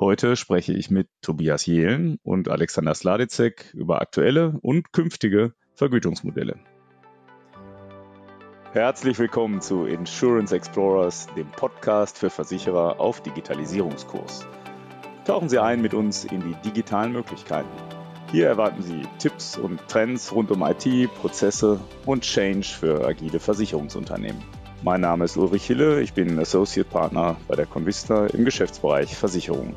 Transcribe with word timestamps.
Heute 0.00 0.36
spreche 0.36 0.72
ich 0.74 0.90
mit 0.90 1.08
Tobias 1.22 1.66
Jehlen 1.66 2.20
und 2.22 2.48
Alexander 2.48 2.94
Sladicek 2.94 3.74
über 3.74 4.00
aktuelle 4.00 4.56
und 4.62 4.92
künftige 4.92 5.54
Vergütungsmodelle. 5.74 6.54
Herzlich 8.72 9.18
willkommen 9.18 9.60
zu 9.60 9.86
Insurance 9.86 10.54
Explorers, 10.54 11.26
dem 11.36 11.50
Podcast 11.50 12.16
für 12.16 12.30
Versicherer 12.30 13.00
auf 13.00 13.22
Digitalisierungskurs. 13.24 14.46
Tauchen 15.24 15.48
Sie 15.48 15.58
ein 15.58 15.82
mit 15.82 15.94
uns 15.94 16.24
in 16.24 16.42
die 16.42 16.54
digitalen 16.64 17.10
Möglichkeiten. 17.10 17.68
Hier 18.30 18.46
erwarten 18.46 18.82
Sie 18.82 19.02
Tipps 19.18 19.58
und 19.58 19.80
Trends 19.88 20.32
rund 20.32 20.52
um 20.52 20.62
IT, 20.62 21.12
Prozesse 21.14 21.80
und 22.06 22.22
Change 22.22 22.68
für 22.68 23.04
agile 23.04 23.40
Versicherungsunternehmen. 23.40 24.40
Mein 24.84 25.00
Name 25.00 25.24
ist 25.24 25.36
Ulrich 25.36 25.64
Hille, 25.64 26.00
ich 26.02 26.12
bin 26.12 26.38
Associate 26.38 26.88
Partner 26.88 27.36
bei 27.48 27.56
der 27.56 27.66
Convista 27.66 28.26
im 28.28 28.44
Geschäftsbereich 28.44 29.16
Versicherungen. 29.16 29.74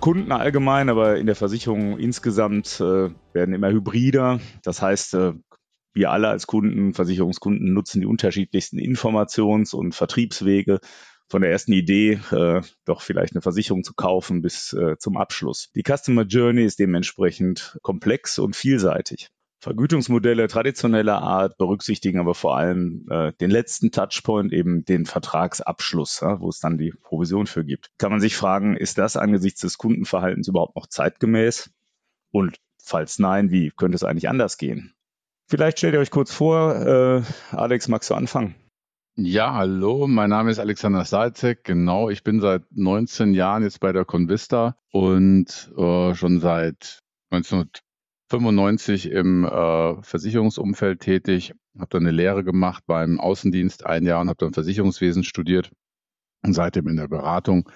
Kunden 0.00 0.32
allgemein, 0.32 0.88
aber 0.88 1.18
in 1.18 1.26
der 1.26 1.36
Versicherung 1.36 1.98
insgesamt 1.98 2.80
äh, 2.80 3.10
werden 3.32 3.54
immer 3.54 3.70
hybrider. 3.70 4.40
Das 4.62 4.82
heißt, 4.82 5.14
äh, 5.14 5.32
wir 5.92 6.10
alle 6.10 6.28
als 6.28 6.46
Kunden, 6.46 6.94
Versicherungskunden 6.94 7.72
nutzen 7.72 8.00
die 8.00 8.06
unterschiedlichsten 8.06 8.78
Informations- 8.78 9.74
und 9.74 9.94
Vertriebswege 9.94 10.80
von 11.28 11.42
der 11.42 11.50
ersten 11.50 11.72
Idee, 11.72 12.20
äh, 12.32 12.62
doch 12.84 13.02
vielleicht 13.02 13.34
eine 13.34 13.42
Versicherung 13.42 13.84
zu 13.84 13.94
kaufen, 13.94 14.42
bis 14.42 14.72
äh, 14.72 14.96
zum 14.98 15.16
Abschluss. 15.16 15.70
Die 15.74 15.82
Customer 15.86 16.24
Journey 16.24 16.64
ist 16.64 16.78
dementsprechend 16.78 17.78
komplex 17.82 18.38
und 18.38 18.56
vielseitig. 18.56 19.30
Vergütungsmodelle 19.60 20.48
traditioneller 20.48 21.20
Art 21.20 21.58
berücksichtigen 21.58 22.18
aber 22.18 22.34
vor 22.34 22.56
allem 22.56 23.06
äh, 23.10 23.32
den 23.34 23.50
letzten 23.50 23.90
Touchpoint, 23.90 24.52
eben 24.52 24.84
den 24.86 25.04
Vertragsabschluss, 25.04 26.20
ja, 26.20 26.40
wo 26.40 26.48
es 26.48 26.60
dann 26.60 26.78
die 26.78 26.92
Provision 27.02 27.46
für 27.46 27.64
gibt. 27.64 27.90
Kann 27.98 28.10
man 28.10 28.20
sich 28.20 28.36
fragen, 28.36 28.74
ist 28.74 28.96
das 28.96 29.18
angesichts 29.18 29.60
des 29.60 29.76
Kundenverhaltens 29.76 30.48
überhaupt 30.48 30.76
noch 30.76 30.86
zeitgemäß? 30.86 31.70
Und 32.32 32.56
falls 32.82 33.18
nein, 33.18 33.50
wie 33.50 33.70
könnte 33.70 33.96
es 33.96 34.04
eigentlich 34.04 34.30
anders 34.30 34.56
gehen? 34.56 34.94
Vielleicht 35.46 35.78
stellt 35.78 35.94
ihr 35.94 36.00
euch 36.00 36.10
kurz 36.10 36.32
vor, 36.32 36.74
äh, 36.76 37.22
Alex, 37.50 37.88
magst 37.88 38.08
du 38.08 38.14
anfangen? 38.14 38.54
Ja, 39.16 39.52
hallo, 39.54 40.06
mein 40.06 40.30
Name 40.30 40.50
ist 40.50 40.58
Alexander 40.58 41.04
Salzek. 41.04 41.64
Genau, 41.64 42.08
ich 42.08 42.22
bin 42.22 42.40
seit 42.40 42.62
19 42.70 43.34
Jahren 43.34 43.64
jetzt 43.64 43.80
bei 43.80 43.92
der 43.92 44.06
Convista 44.06 44.76
und 44.90 45.70
äh, 45.76 46.14
schon 46.14 46.40
seit 46.40 47.00
19 47.30 47.58
95 48.30 49.10
im 49.10 49.44
äh, 49.44 50.02
Versicherungsumfeld 50.02 51.00
tätig, 51.00 51.52
habe 51.76 51.88
dann 51.90 52.02
eine 52.02 52.12
Lehre 52.12 52.44
gemacht 52.44 52.84
beim 52.86 53.18
Außendienst 53.18 53.84
ein 53.84 54.04
Jahr 54.04 54.20
und 54.20 54.28
habe 54.28 54.38
dann 54.38 54.52
Versicherungswesen 54.52 55.24
studiert 55.24 55.72
und 56.42 56.54
seitdem 56.54 56.86
in 56.88 56.96
der 56.96 57.08
Beratung. 57.08 57.68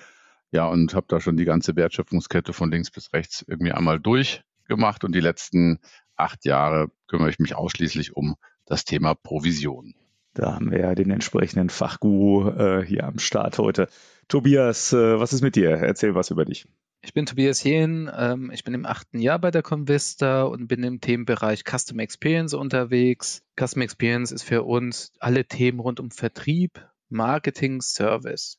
Ja, 0.53 0.67
und 0.69 0.95
habe 0.95 1.07
da 1.09 1.21
schon 1.21 1.37
die 1.37 1.45
ganze 1.45 1.75
Wertschöpfungskette 1.75 2.53
von 2.53 2.71
links 2.71 2.93
bis 2.93 3.13
rechts 3.13 3.45
irgendwie 3.47 3.73
einmal 3.73 3.99
durchgemacht 3.99 5.03
und 5.03 5.13
die 5.13 5.21
letzten 5.21 5.81
acht 6.15 6.45
Jahre 6.45 6.89
kümmere 7.09 7.31
ich 7.31 7.41
mich 7.41 7.57
ausschließlich 7.57 8.15
um 8.15 8.37
das 8.65 8.85
Thema 8.85 9.15
Provision. 9.17 9.95
Da 10.35 10.55
haben 10.55 10.71
wir 10.71 10.81
ja 10.81 10.95
den 10.95 11.11
entsprechenden 11.11 11.69
Fachguru 11.69 12.51
äh, 12.51 12.87
hier 12.87 13.05
am 13.05 13.19
Start 13.19 13.59
heute. 13.59 13.89
Tobias, 14.29 14.93
äh, 14.93 15.19
was 15.19 15.33
ist 15.33 15.43
mit 15.43 15.57
dir? 15.57 15.71
Erzähl 15.71 16.15
was 16.15 16.31
über 16.31 16.45
dich. 16.45 16.67
Ich 17.05 17.13
bin 17.13 17.27
Tobias 17.27 17.63
Jehn, 17.63 18.11
ähm, 18.17 18.51
ich 18.51 18.65
bin 18.65 18.73
im 18.73 18.87
achten 18.87 19.19
Jahr 19.19 19.39
bei 19.39 19.51
der 19.51 19.63
Convista 19.63 20.45
und 20.45 20.69
bin 20.69 20.83
im 20.83 21.03
Themenbereich 21.03 21.63
Custom 21.63 21.99
Experience 21.99 22.55
unterwegs. 22.55 23.43
Custom 23.61 23.83
Experience 23.83 24.33
ist 24.33 24.43
für 24.43 24.63
uns 24.63 25.13
alle 25.19 25.45
Themen 25.45 25.81
rund 25.81 26.01
um 26.01 26.11
Vertrieb, 26.11 26.89
Marketing, 27.11 27.83
Service. 27.83 28.59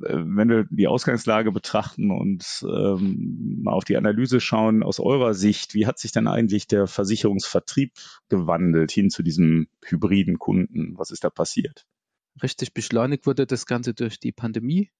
Äh, 0.00 0.14
wenn 0.14 0.48
wir 0.48 0.66
die 0.70 0.86
Ausgangslage 0.86 1.50
betrachten 1.50 2.12
und 2.12 2.64
ähm, 2.64 3.60
mal 3.62 3.72
auf 3.72 3.84
die 3.84 3.96
Analyse 3.96 4.40
schauen, 4.40 4.84
aus 4.84 5.00
eurer 5.00 5.34
Sicht, 5.34 5.74
wie 5.74 5.86
hat 5.86 5.98
sich 5.98 6.12
denn 6.12 6.28
eigentlich 6.28 6.68
der 6.68 6.86
Versicherungsvertrieb 6.86 7.94
gewandelt 8.28 8.92
hin 8.92 9.10
zu 9.10 9.24
diesem 9.24 9.66
hybriden 9.84 10.38
Kunden? 10.38 10.96
Was 10.98 11.10
ist 11.10 11.24
da 11.24 11.30
passiert? 11.30 11.84
Richtig 12.40 12.74
beschleunigt 12.74 13.26
wurde 13.26 13.44
das 13.44 13.66
Ganze 13.66 13.92
durch 13.92 14.20
die 14.20 14.32
Pandemie. 14.32 14.92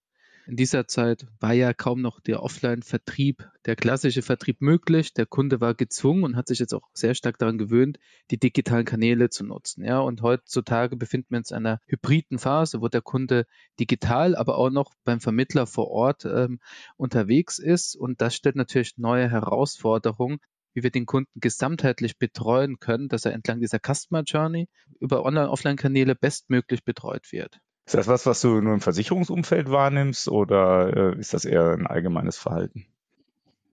In 0.45 0.57
dieser 0.57 0.87
Zeit 0.87 1.25
war 1.39 1.53
ja 1.53 1.73
kaum 1.73 2.01
noch 2.01 2.19
der 2.19 2.43
Offline-Vertrieb, 2.43 3.49
der 3.65 3.77
klassische 3.77 4.21
Vertrieb 4.21 4.59
möglich. 4.59 5.13
Der 5.13 5.25
Kunde 5.25 5.61
war 5.61 5.73
gezwungen 5.73 6.25
und 6.25 6.35
hat 6.35 6.49
sich 6.49 6.59
jetzt 6.59 6.73
auch 6.73 6.89
sehr 6.93 7.15
stark 7.15 7.37
daran 7.37 7.57
gewöhnt, 7.57 7.97
die 8.29 8.37
digitalen 8.37 8.83
Kanäle 8.83 9.29
zu 9.29 9.45
nutzen. 9.45 9.85
Ja, 9.85 10.01
und 10.01 10.21
heutzutage 10.21 10.97
befinden 10.97 11.27
wir 11.29 11.37
uns 11.37 11.51
in 11.51 11.57
einer 11.57 11.79
hybriden 11.87 12.39
Phase, 12.39 12.81
wo 12.81 12.89
der 12.89 13.01
Kunde 13.01 13.45
digital, 13.79 14.35
aber 14.35 14.57
auch 14.57 14.69
noch 14.69 14.91
beim 15.05 15.21
Vermittler 15.21 15.65
vor 15.65 15.89
Ort 15.89 16.25
ähm, 16.25 16.59
unterwegs 16.97 17.57
ist. 17.57 17.95
Und 17.95 18.19
das 18.19 18.35
stellt 18.35 18.57
natürlich 18.57 18.97
neue 18.97 19.29
Herausforderungen, 19.29 20.39
wie 20.73 20.83
wir 20.83 20.91
den 20.91 21.05
Kunden 21.05 21.39
gesamtheitlich 21.39 22.17
betreuen 22.17 22.79
können, 22.79 23.07
dass 23.07 23.23
er 23.23 23.31
entlang 23.31 23.61
dieser 23.61 23.79
Customer 23.79 24.23
Journey 24.23 24.67
über 24.99 25.23
Online-Offline-Kanäle 25.23 26.15
bestmöglich 26.15 26.83
betreut 26.83 27.31
wird. 27.31 27.61
Ist 27.85 27.95
das 27.95 28.07
was, 28.07 28.25
was 28.25 28.41
du 28.41 28.61
nur 28.61 28.73
im 28.73 28.81
Versicherungsumfeld 28.81 29.69
wahrnimmst 29.69 30.29
oder 30.29 31.15
äh, 31.15 31.19
ist 31.19 31.33
das 31.33 31.45
eher 31.45 31.71
ein 31.71 31.85
allgemeines 31.85 32.37
Verhalten? 32.37 32.85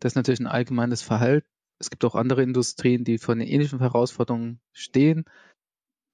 Das 0.00 0.12
ist 0.12 0.16
natürlich 0.16 0.40
ein 0.40 0.46
allgemeines 0.46 1.02
Verhalten. 1.02 1.46
Es 1.78 1.90
gibt 1.90 2.04
auch 2.04 2.14
andere 2.14 2.42
Industrien, 2.42 3.04
die 3.04 3.18
vor 3.18 3.34
den 3.34 3.46
ähnlichen 3.46 3.78
Herausforderungen 3.78 4.60
stehen. 4.72 5.24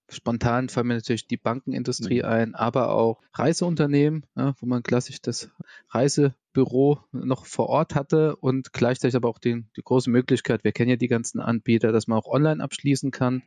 Spontan 0.09 0.69
fallen 0.69 0.87
mir 0.87 0.95
natürlich 0.95 1.27
die 1.27 1.37
Bankenindustrie 1.37 2.21
mhm. 2.21 2.29
ein, 2.29 2.55
aber 2.55 2.91
auch 2.91 3.21
Reiseunternehmen, 3.33 4.25
ja, 4.37 4.55
wo 4.61 4.67
man 4.67 4.85
klassisch 4.85 5.21
das 5.21 5.51
Reisebüro 5.89 7.01
noch 7.11 7.47
vor 7.47 7.69
Ort 7.69 7.97
hatte 7.97 8.37
und 8.37 8.73
gleichzeitig 8.73 9.17
aber 9.17 9.29
auch 9.29 9.39
die, 9.39 9.65
die 9.77 9.83
große 9.83 10.11
Möglichkeit, 10.11 10.62
wir 10.62 10.73
kennen 10.73 10.91
ja 10.91 10.97
die 10.97 11.09
ganzen 11.09 11.41
Anbieter, 11.41 11.91
dass 11.91 12.06
man 12.06 12.19
auch 12.19 12.27
online 12.27 12.62
abschließen 12.62 13.11
kann 13.11 13.43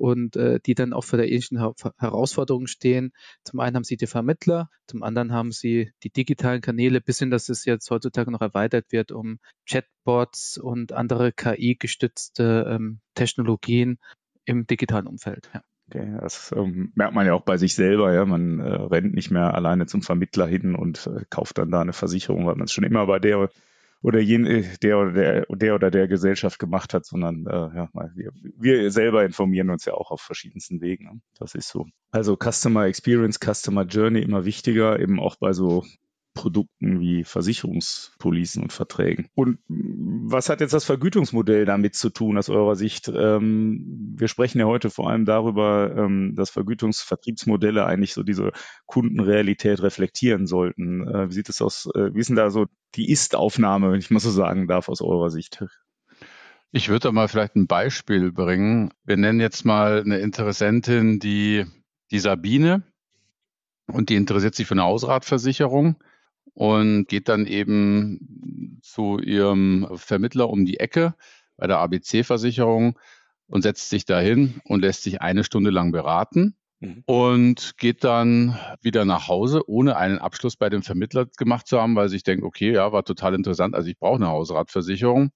und 0.00 0.34
äh, 0.36 0.60
die 0.64 0.74
dann 0.74 0.94
auch 0.94 1.04
vor 1.04 1.18
der 1.18 1.28
ähnlichen 1.28 1.58
Her 1.58 1.74
Herausforderung 1.98 2.66
stehen. 2.66 3.12
Zum 3.44 3.60
einen 3.60 3.76
haben 3.76 3.84
sie 3.84 3.98
die 3.98 4.06
Vermittler, 4.06 4.70
zum 4.86 5.02
anderen 5.02 5.30
haben 5.30 5.52
sie 5.52 5.92
die 6.02 6.10
digitalen 6.10 6.62
Kanäle, 6.62 7.02
bis 7.02 7.18
hin, 7.18 7.30
dass 7.30 7.50
es 7.50 7.66
jetzt 7.66 7.90
heutzutage 7.90 8.30
noch 8.30 8.40
erweitert 8.40 8.92
wird 8.92 9.12
um 9.12 9.38
Chatbots 9.68 10.56
und 10.56 10.92
andere 10.92 11.32
KI-gestützte 11.32 12.66
ähm, 12.66 13.00
Technologien 13.14 13.98
im 14.46 14.66
digitalen 14.66 15.06
Umfeld. 15.06 15.50
Ja. 15.52 15.62
Okay, 15.92 16.16
das 16.20 16.54
ähm, 16.56 16.92
merkt 16.94 17.14
man 17.14 17.26
ja 17.26 17.34
auch 17.34 17.42
bei 17.42 17.58
sich 17.58 17.74
selber, 17.74 18.14
ja. 18.14 18.24
Man 18.24 18.60
äh, 18.60 18.70
rennt 18.70 19.12
nicht 19.12 19.30
mehr 19.30 19.52
alleine 19.54 19.86
zum 19.86 20.02
Vermittler 20.02 20.46
hin 20.46 20.76
und 20.76 21.08
äh, 21.08 21.24
kauft 21.28 21.58
dann 21.58 21.70
da 21.70 21.80
eine 21.82 21.92
Versicherung, 21.92 22.46
weil 22.46 22.54
man 22.54 22.66
es 22.66 22.72
schon 22.72 22.84
immer 22.84 23.06
bei 23.06 23.18
der 23.18 23.50
oder 24.02 24.20
jen, 24.20 24.46
äh, 24.46 24.64
der 24.82 24.98
oder 24.98 25.12
der, 25.12 25.46
der 25.50 25.74
oder 25.74 25.90
der 25.90 26.08
Gesellschaft 26.08 26.58
gemacht 26.58 26.94
hat, 26.94 27.04
sondern 27.04 27.46
äh, 27.46 27.76
ja, 27.76 27.88
wir, 28.14 28.32
wir 28.58 28.90
selber 28.90 29.24
informieren 29.24 29.70
uns 29.70 29.84
ja 29.84 29.94
auch 29.94 30.10
auf 30.10 30.20
verschiedensten 30.20 30.80
Wegen. 30.80 31.04
Ne? 31.04 31.20
Das 31.38 31.54
ist 31.54 31.68
so. 31.68 31.86
Also 32.10 32.36
Customer 32.36 32.86
Experience, 32.86 33.38
Customer 33.38 33.84
Journey 33.84 34.20
immer 34.20 34.44
wichtiger, 34.44 34.98
eben 34.98 35.20
auch 35.20 35.36
bei 35.36 35.52
so 35.52 35.84
Produkten 36.34 37.00
wie 37.00 37.24
Versicherungspolicen 37.24 38.62
und 38.62 38.72
Verträgen. 38.72 39.28
Und 39.34 39.58
was 39.68 40.48
hat 40.48 40.60
jetzt 40.60 40.72
das 40.72 40.84
Vergütungsmodell 40.84 41.64
damit 41.64 41.96
zu 41.96 42.10
tun 42.10 42.38
aus 42.38 42.48
eurer 42.48 42.76
Sicht? 42.76 43.08
Ähm, 43.08 44.14
wir 44.16 44.28
sprechen 44.28 44.60
ja 44.60 44.66
heute 44.66 44.90
vor 44.90 45.10
allem 45.10 45.24
darüber, 45.24 45.94
ähm, 45.96 46.34
dass 46.36 46.50
Vergütungsvertriebsmodelle 46.50 47.84
eigentlich 47.84 48.14
so 48.14 48.22
diese 48.22 48.52
Kundenrealität 48.86 49.82
reflektieren 49.82 50.46
sollten. 50.46 51.06
Äh, 51.06 51.28
wie 51.28 51.34
sieht 51.34 51.48
es 51.48 51.60
aus, 51.60 51.88
äh, 51.94 52.14
wie 52.14 52.20
ist 52.20 52.28
denn 52.28 52.36
da 52.36 52.50
so 52.50 52.66
die 52.94 53.10
Ist-Aufnahme, 53.10 53.90
wenn 53.90 53.98
ich 53.98 54.10
mal 54.10 54.20
so 54.20 54.30
sagen 54.30 54.68
darf, 54.68 54.88
aus 54.88 55.02
eurer 55.02 55.30
Sicht? 55.30 55.64
Ich 56.70 56.88
würde 56.88 57.00
da 57.00 57.12
mal 57.12 57.26
vielleicht 57.26 57.56
ein 57.56 57.66
Beispiel 57.66 58.30
bringen. 58.30 58.92
Wir 59.04 59.16
nennen 59.16 59.40
jetzt 59.40 59.64
mal 59.64 60.00
eine 60.00 60.18
Interessentin, 60.18 61.18
die, 61.18 61.66
die 62.12 62.20
Sabine, 62.20 62.84
und 63.88 64.08
die 64.08 64.14
interessiert 64.14 64.54
sich 64.54 64.68
für 64.68 64.74
eine 64.74 64.84
Hausratversicherung 64.84 65.96
und 66.54 67.06
geht 67.06 67.28
dann 67.28 67.46
eben 67.46 68.80
zu 68.82 69.18
ihrem 69.18 69.88
Vermittler 69.94 70.50
um 70.50 70.64
die 70.64 70.80
Ecke 70.80 71.14
bei 71.56 71.66
der 71.66 71.78
ABC-Versicherung 71.78 72.98
und 73.46 73.62
setzt 73.62 73.90
sich 73.90 74.04
dahin 74.04 74.60
und 74.64 74.80
lässt 74.80 75.02
sich 75.02 75.20
eine 75.20 75.44
Stunde 75.44 75.70
lang 75.70 75.92
beraten 75.92 76.54
mhm. 76.80 77.02
und 77.06 77.76
geht 77.78 78.04
dann 78.04 78.58
wieder 78.80 79.04
nach 79.04 79.28
Hause, 79.28 79.68
ohne 79.68 79.96
einen 79.96 80.18
Abschluss 80.18 80.56
bei 80.56 80.70
dem 80.70 80.82
Vermittler 80.82 81.26
gemacht 81.26 81.66
zu 81.66 81.80
haben, 81.80 81.96
weil 81.96 82.08
sich 82.08 82.22
denkt, 82.22 82.44
okay, 82.44 82.72
ja, 82.72 82.92
war 82.92 83.04
total 83.04 83.34
interessant, 83.34 83.74
also 83.74 83.88
ich 83.88 83.98
brauche 83.98 84.16
eine 84.16 84.28
Hausratversicherung, 84.28 85.30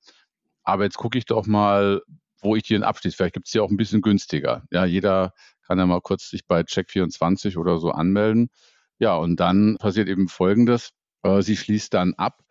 aber 0.63 0.85
jetzt 0.85 0.97
gucke 0.97 1.19
ich 1.19 1.27
doch 1.27 1.47
mal, 1.47 2.03
wo 2.45 2.57
ich 2.57 2.63
die 2.63 2.75
denn 2.75 2.85
abschließe. 2.85 3.17
Vielleicht 3.17 3.35
gibt 3.35 3.47
es 3.47 3.53
die 3.53 3.61
auch 3.61 3.71
ein 3.71 3.77
bisschen 3.77 4.03
günstiger. 4.03 4.65
Ja, 4.71 4.85
jeder 4.85 5.33
kann 5.67 5.79
ja 5.79 5.87
mal 5.87 6.01
kurz 6.01 6.29
sich 6.29 6.47
bei 6.47 6.61
Check24 6.61 7.57
oder 7.57 7.79
so 7.79 7.91
anmelden. 7.91 8.51
Ja, 8.99 9.17
und 9.17 9.41
dann 9.41 9.77
passiert 9.79 10.09
eben 10.09 10.29
Folgendes. 10.29 10.91
Äh, 11.25 11.43
sie 11.43 11.57
schließt 11.57 11.93
dann 11.95 12.15
ab 12.15 12.45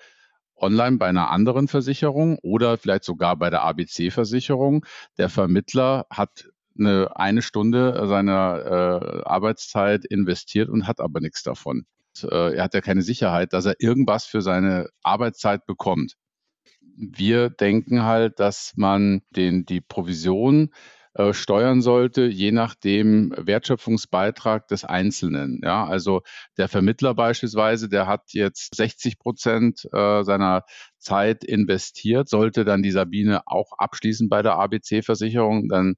online 0.58 0.98
bei 0.98 1.08
einer 1.08 1.30
anderen 1.30 1.68
Versicherung 1.68 2.38
oder 2.42 2.78
vielleicht 2.78 3.04
sogar 3.04 3.36
bei 3.38 3.50
der 3.50 3.64
ABC-Versicherung. 3.64 4.86
Der 5.18 5.30
Vermittler 5.30 6.06
hat 6.10 6.50
eine, 6.78 7.16
eine 7.16 7.42
Stunde 7.42 8.08
seiner 8.08 8.66
äh, 8.66 9.24
Arbeitszeit 9.26 10.06
investiert 10.06 10.70
und 10.70 10.88
hat 10.88 11.00
aber 11.00 11.20
nichts 11.20 11.44
davon. 11.44 11.86
äh, 12.24 12.56
er 12.56 12.64
hat 12.64 12.74
ja 12.74 12.82
keine 12.82 13.02
Sicherheit, 13.02 13.54
dass 13.54 13.66
er 13.66 13.76
irgendwas 13.80 14.26
für 14.26 14.42
seine 14.42 14.90
Arbeitszeit 15.04 15.66
bekommt. 15.66 16.16
Wir 16.96 17.50
denken 17.50 18.04
halt, 18.04 18.40
dass 18.40 18.74
man 18.76 19.22
den, 19.32 19.66
die 19.66 19.82
Provision 19.82 20.70
äh, 21.16 21.34
steuern 21.34 21.82
sollte, 21.82 22.24
je 22.24 22.52
nach 22.52 22.74
dem 22.74 23.34
Wertschöpfungsbeitrag 23.38 24.68
des 24.68 24.84
Einzelnen. 24.84 25.62
Ja, 25.64 25.86
also 25.86 26.22
der 26.58 26.68
Vermittler 26.68 27.14
beispielsweise, 27.14 27.88
der 27.88 28.08
hat 28.08 28.34
jetzt 28.34 28.76
60 28.76 29.20
Prozent 29.20 29.88
äh, 29.94 30.24
seiner 30.24 30.64
Zeit 30.98 31.44
investiert, 31.44 32.30
sollte 32.30 32.66
dann 32.66 32.82
die 32.82 32.92
Sabine 32.92 33.42
auch 33.46 33.74
abschließen 33.78 34.30
bei 34.30 34.42
der 34.42 34.58
ABC-Versicherung, 34.58 35.70
dann 35.70 35.96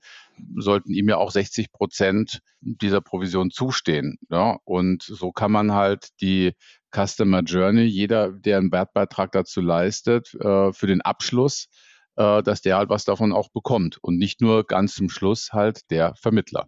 sollten 0.57 0.91
ihm 0.91 1.07
ja 1.07 1.17
auch 1.17 1.31
60 1.31 1.71
Prozent 1.71 2.39
dieser 2.59 3.00
Provision 3.00 3.51
zustehen. 3.51 4.17
Ja, 4.29 4.57
und 4.65 5.03
so 5.03 5.31
kann 5.31 5.51
man 5.51 5.71
halt 5.71 6.09
die 6.21 6.53
Customer 6.94 7.41
Journey, 7.41 7.83
jeder, 7.83 8.31
der 8.31 8.57
einen 8.57 8.71
Wertbeitrag 8.71 9.31
dazu 9.31 9.62
leistet, 9.62 10.33
äh, 10.35 10.73
für 10.73 10.88
den 10.88 11.01
Abschluss 11.01 11.67
äh, 12.15 12.44
dass 12.44 12.62
der 12.62 12.77
halt 12.77 12.89
was 12.89 13.06
davon 13.06 13.31
auch 13.33 13.50
bekommt 13.50 13.97
und 14.01 14.17
nicht 14.17 14.41
nur 14.41 14.65
ganz 14.65 14.95
zum 14.95 15.09
Schluss 15.09 15.51
halt 15.51 15.89
der 15.91 16.15
Vermittler. 16.15 16.67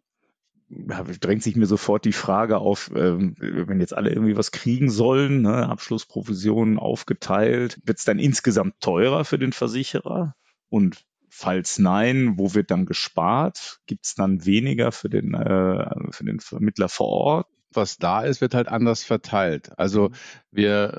Drängt 0.70 1.44
sich 1.44 1.56
mir 1.56 1.66
sofort 1.66 2.04
die 2.04 2.12
Frage 2.12 2.58
auf, 2.58 2.92
ähm, 2.94 3.36
wenn 3.40 3.80
jetzt 3.80 3.96
alle 3.96 4.10
irgendwie 4.10 4.36
was 4.36 4.52
kriegen 4.52 4.90
sollen, 4.90 5.44
ne, 5.44 5.70
Abschlussprovisionen 5.70 6.78
aufgeteilt, 6.78 7.80
wird 7.86 8.00
es 8.00 8.04
dann 8.04 8.20
insgesamt 8.20 8.82
teurer 8.82 9.24
für 9.24 9.40
den 9.40 9.54
Versicherer? 9.54 10.36
Und 10.68 11.06
falls 11.30 11.80
nein, 11.80 12.38
wo 12.38 12.54
wird 12.54 12.70
dann 12.70 12.86
gespart? 12.86 13.80
Gibt 13.86 14.08
es 14.08 14.16
dann 14.16 14.46
weniger 14.46 14.92
für 14.92 15.10
den, 15.10 15.34
äh, 15.36 16.12
für 16.12 16.26
den 16.26 16.42
Vermittler 16.42 16.90
vor 16.90 17.08
Ort? 17.08 17.48
Was 17.78 17.98
da 17.98 18.22
ist, 18.24 18.42
wird 18.42 18.54
halt 18.54 18.68
anders 18.68 19.04
verteilt. 19.04 19.72
Also 19.78 20.10
mhm. 20.10 20.14
wir 20.52 20.94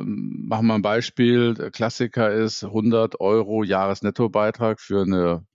äh, 0.00 0.04
machen 0.04 0.66
mal 0.66 0.74
ein 0.74 0.82
Beispiel. 0.82 1.54
Der 1.54 1.70
Klassiker 1.70 2.30
ist 2.30 2.64
100 2.64 3.20
Euro 3.20 3.64
Jahresnettobeitrag 3.64 4.80
für 4.80 5.02
eine 5.02 5.46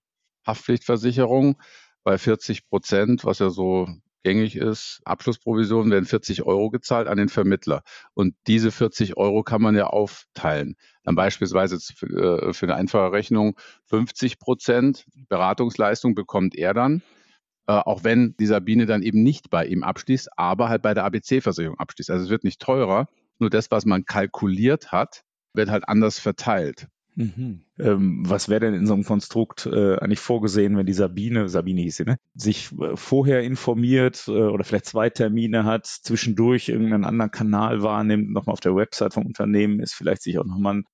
Haftpflichtversicherung 0.47 1.61
bei 2.03 2.17
40 2.17 2.67
Prozent, 2.67 3.25
was 3.25 3.39
ja 3.39 3.49
so 3.51 3.87
gängig 4.23 4.55
ist. 4.55 5.01
Abschlussprovisionen 5.05 5.91
werden 5.91 6.05
40 6.05 6.43
Euro 6.43 6.69
gezahlt 6.69 7.07
an 7.07 7.17
den 7.17 7.29
Vermittler. 7.29 7.83
Und 8.13 8.35
diese 8.47 8.71
40 8.71 9.17
Euro 9.17 9.43
kann 9.43 9.61
man 9.61 9.75
ja 9.75 9.87
aufteilen. 9.87 10.75
Dann 11.03 11.15
beispielsweise 11.15 11.79
für, 11.79 12.47
äh, 12.49 12.53
für 12.53 12.65
eine 12.65 12.75
einfache 12.75 13.11
Rechnung 13.11 13.57
50 13.85 14.39
Prozent 14.39 15.05
Beratungsleistung 15.29 16.15
bekommt 16.15 16.55
er 16.55 16.73
dann 16.73 17.01
äh, 17.69 17.83
auch 17.85 18.03
wenn 18.03 18.35
die 18.39 18.47
Sabine 18.47 18.87
dann 18.87 19.03
eben 19.03 19.21
nicht 19.21 19.51
bei 19.51 19.63
ihm 19.63 19.83
abschließt, 19.83 20.29
aber 20.37 20.69
halt 20.69 20.81
bei 20.81 20.95
der 20.95 21.05
ABC-Versicherung 21.05 21.77
abschließt. 21.77 22.09
Also 22.09 22.25
es 22.25 22.31
wird 22.31 22.43
nicht 22.43 22.59
teurer, 22.59 23.07
nur 23.37 23.51
das, 23.51 23.69
was 23.69 23.85
man 23.85 24.05
kalkuliert 24.05 24.91
hat, 24.91 25.21
wird 25.53 25.69
halt 25.69 25.87
anders 25.87 26.17
verteilt. 26.17 26.87
Mhm. 27.13 27.65
Ähm, 27.77 28.23
was 28.25 28.49
wäre 28.49 28.61
denn 28.61 28.73
in 28.73 28.87
so 28.87 28.95
einem 28.95 29.03
Konstrukt 29.03 29.67
äh, 29.67 29.97
eigentlich 29.97 30.19
vorgesehen, 30.19 30.77
wenn 30.77 30.87
die 30.87 30.93
Sabine, 30.93 31.47
Sabine 31.47 31.81
hieß 31.81 31.97
sie, 31.97 32.05
ne, 32.05 32.17
sich 32.33 32.71
äh, 32.79 32.95
vorher 32.95 33.43
informiert 33.43 34.23
äh, 34.27 34.31
oder 34.31 34.63
vielleicht 34.63 34.85
zwei 34.85 35.11
Termine 35.11 35.63
hat, 35.63 35.85
zwischendurch 35.85 36.69
irgendeinen 36.69 37.05
anderen 37.05 37.29
Kanal 37.29 37.83
wahrnimmt, 37.83 38.31
nochmal 38.31 38.53
auf 38.53 38.61
der 38.61 38.75
Website 38.75 39.13
vom 39.13 39.27
Unternehmen 39.27 39.79
ist, 39.79 39.93
vielleicht 39.93 40.23
sich 40.23 40.39
auch 40.39 40.45
nochmal 40.45 40.77
ein 40.77 40.85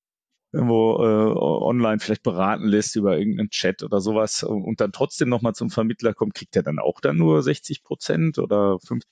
irgendwo 0.56 0.96
äh, 1.04 1.38
online 1.38 2.00
vielleicht 2.00 2.24
beraten 2.24 2.66
lässt 2.66 2.96
über 2.96 3.18
irgendeinen 3.18 3.50
Chat 3.50 3.84
oder 3.84 4.00
sowas 4.02 4.44
und 4.44 4.81
dann 4.81 4.92
trotzdem 4.92 5.30
nochmal 5.30 5.54
zum 5.54 5.69
Vermittler 5.69 6.13
kommt, 6.13 6.34
kriegt 6.34 6.56
er 6.56 6.63
dann 6.63 6.80
auch 6.80 7.02
dann 7.02 7.18
nur 7.18 7.44
60 7.44 7.84
Prozent 7.84 8.40
oder 8.40 8.80
50? 8.80 9.10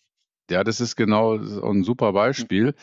Ja, 0.50 0.64
das 0.64 0.82
ist 0.82 0.96
genau 0.96 1.36
ein 1.36 1.84
super 1.84 2.14
Beispiel, 2.14 2.74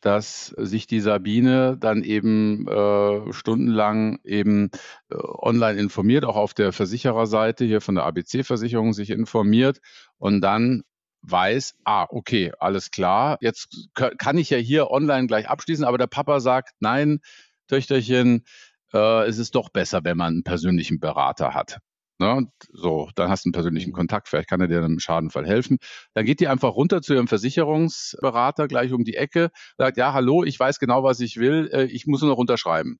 dass 0.00 0.48
sich 0.58 0.86
die 0.86 1.00
Sabine 1.00 1.78
dann 1.78 2.02
eben 2.02 2.68
äh, 2.68 3.32
stundenlang 3.32 4.18
eben 4.24 4.70
äh, 5.10 5.16
online 5.16 5.80
informiert, 5.80 6.24
auch 6.24 6.36
auf 6.36 6.52
der 6.54 6.72
Versichererseite 6.72 7.64
hier 7.64 7.80
von 7.80 7.94
der 7.94 8.04
ABC-Versicherung 8.04 8.92
sich 8.92 9.10
informiert 9.10 9.80
und 10.18 10.42
dann 10.42 10.82
weiß, 11.22 11.76
ah, 11.84 12.06
okay, 12.10 12.52
alles 12.58 12.90
klar, 12.90 13.38
jetzt 13.40 13.88
kann 13.94 14.36
ich 14.36 14.50
ja 14.50 14.58
hier 14.58 14.90
online 14.90 15.26
gleich 15.26 15.48
abschließen, 15.48 15.84
aber 15.84 15.96
der 15.96 16.06
Papa 16.06 16.40
sagt, 16.40 16.74
nein, 16.80 17.20
Töchterchen, 17.68 18.44
äh, 18.92 19.26
es 19.26 19.38
ist 19.38 19.54
doch 19.54 19.70
besser, 19.70 20.00
wenn 20.04 20.16
man 20.16 20.34
einen 20.34 20.44
persönlichen 20.44 21.00
Berater 21.00 21.54
hat. 21.54 21.78
Ne? 22.20 22.46
So, 22.72 23.10
dann 23.16 23.28
hast 23.28 23.44
du 23.44 23.48
einen 23.48 23.52
persönlichen. 23.52 23.92
Kontakt, 23.92 24.28
vielleicht 24.28 24.48
kann 24.48 24.60
er 24.60 24.68
dir 24.68 24.82
im 24.82 25.00
Schadenfall 25.00 25.46
helfen. 25.46 25.78
Dann 26.14 26.24
geht 26.24 26.40
die 26.40 26.48
einfach 26.48 26.74
runter 26.74 27.02
zu 27.02 27.14
ihrem 27.14 27.28
Versicherungsberater 27.28 28.68
gleich 28.68 28.92
um 28.92 29.04
die 29.04 29.16
Ecke, 29.16 29.50
sagt, 29.78 29.96
ja, 29.96 30.12
hallo, 30.12 30.44
ich 30.44 30.58
weiß 30.58 30.78
genau, 30.78 31.02
was 31.02 31.20
ich 31.20 31.36
will, 31.38 31.68
äh, 31.72 31.84
ich 31.84 32.06
muss 32.06 32.20
nur 32.20 32.30
noch 32.30 32.38
unterschreiben. 32.38 32.98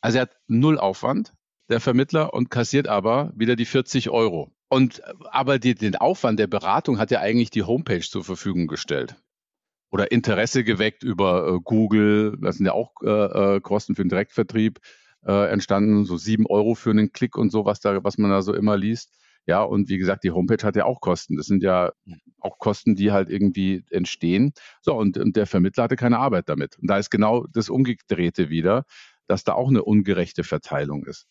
Also 0.00 0.18
er 0.18 0.22
hat 0.22 0.36
null 0.46 0.78
Aufwand, 0.78 1.34
der 1.68 1.80
Vermittler, 1.80 2.32
und 2.32 2.50
kassiert 2.50 2.88
aber 2.88 3.32
wieder 3.36 3.56
die 3.56 3.66
40 3.66 4.10
Euro. 4.10 4.52
Und 4.70 5.02
aber 5.30 5.58
die, 5.58 5.74
den 5.74 5.96
Aufwand 5.96 6.38
der 6.38 6.46
Beratung 6.46 6.98
hat 6.98 7.10
ja 7.10 7.20
eigentlich 7.20 7.50
die 7.50 7.62
Homepage 7.62 8.00
zur 8.00 8.24
Verfügung 8.24 8.66
gestellt 8.68 9.16
oder 9.90 10.12
Interesse 10.12 10.64
geweckt 10.64 11.02
über 11.02 11.48
äh, 11.48 11.58
Google. 11.62 12.36
Das 12.40 12.56
sind 12.56 12.66
ja 12.66 12.72
auch 12.72 12.92
äh, 13.02 13.56
äh, 13.56 13.60
Kosten 13.60 13.94
für 13.94 14.02
den 14.02 14.10
Direktvertrieb 14.10 14.80
äh, 15.26 15.50
entstanden, 15.50 16.04
so 16.04 16.16
sieben 16.16 16.46
Euro 16.46 16.74
für 16.74 16.90
einen 16.90 17.12
Klick 17.12 17.36
und 17.36 17.50
so, 17.50 17.64
was 17.64 17.80
da, 17.80 18.04
was 18.04 18.18
man 18.18 18.30
da 18.30 18.42
so 18.42 18.54
immer 18.54 18.76
liest. 18.76 19.14
Ja, 19.46 19.62
und 19.62 19.88
wie 19.88 19.96
gesagt, 19.96 20.24
die 20.24 20.30
Homepage 20.30 20.62
hat 20.66 20.76
ja 20.76 20.84
auch 20.84 21.00
Kosten. 21.00 21.36
Das 21.36 21.46
sind 21.46 21.62
ja 21.62 21.92
auch 22.38 22.58
Kosten, 22.58 22.96
die 22.96 23.12
halt 23.12 23.30
irgendwie 23.30 23.82
entstehen. 23.90 24.52
So, 24.82 24.94
und, 24.94 25.16
und 25.16 25.36
der 25.36 25.46
Vermittler 25.46 25.84
hatte 25.84 25.96
keine 25.96 26.18
Arbeit 26.18 26.50
damit. 26.50 26.78
Und 26.78 26.88
da 26.88 26.98
ist 26.98 27.08
genau 27.08 27.46
das 27.50 27.70
Umgedrehte 27.70 28.50
wieder, 28.50 28.84
dass 29.26 29.44
da 29.44 29.54
auch 29.54 29.68
eine 29.68 29.82
ungerechte 29.82 30.44
Verteilung 30.44 31.06
ist. 31.06 31.26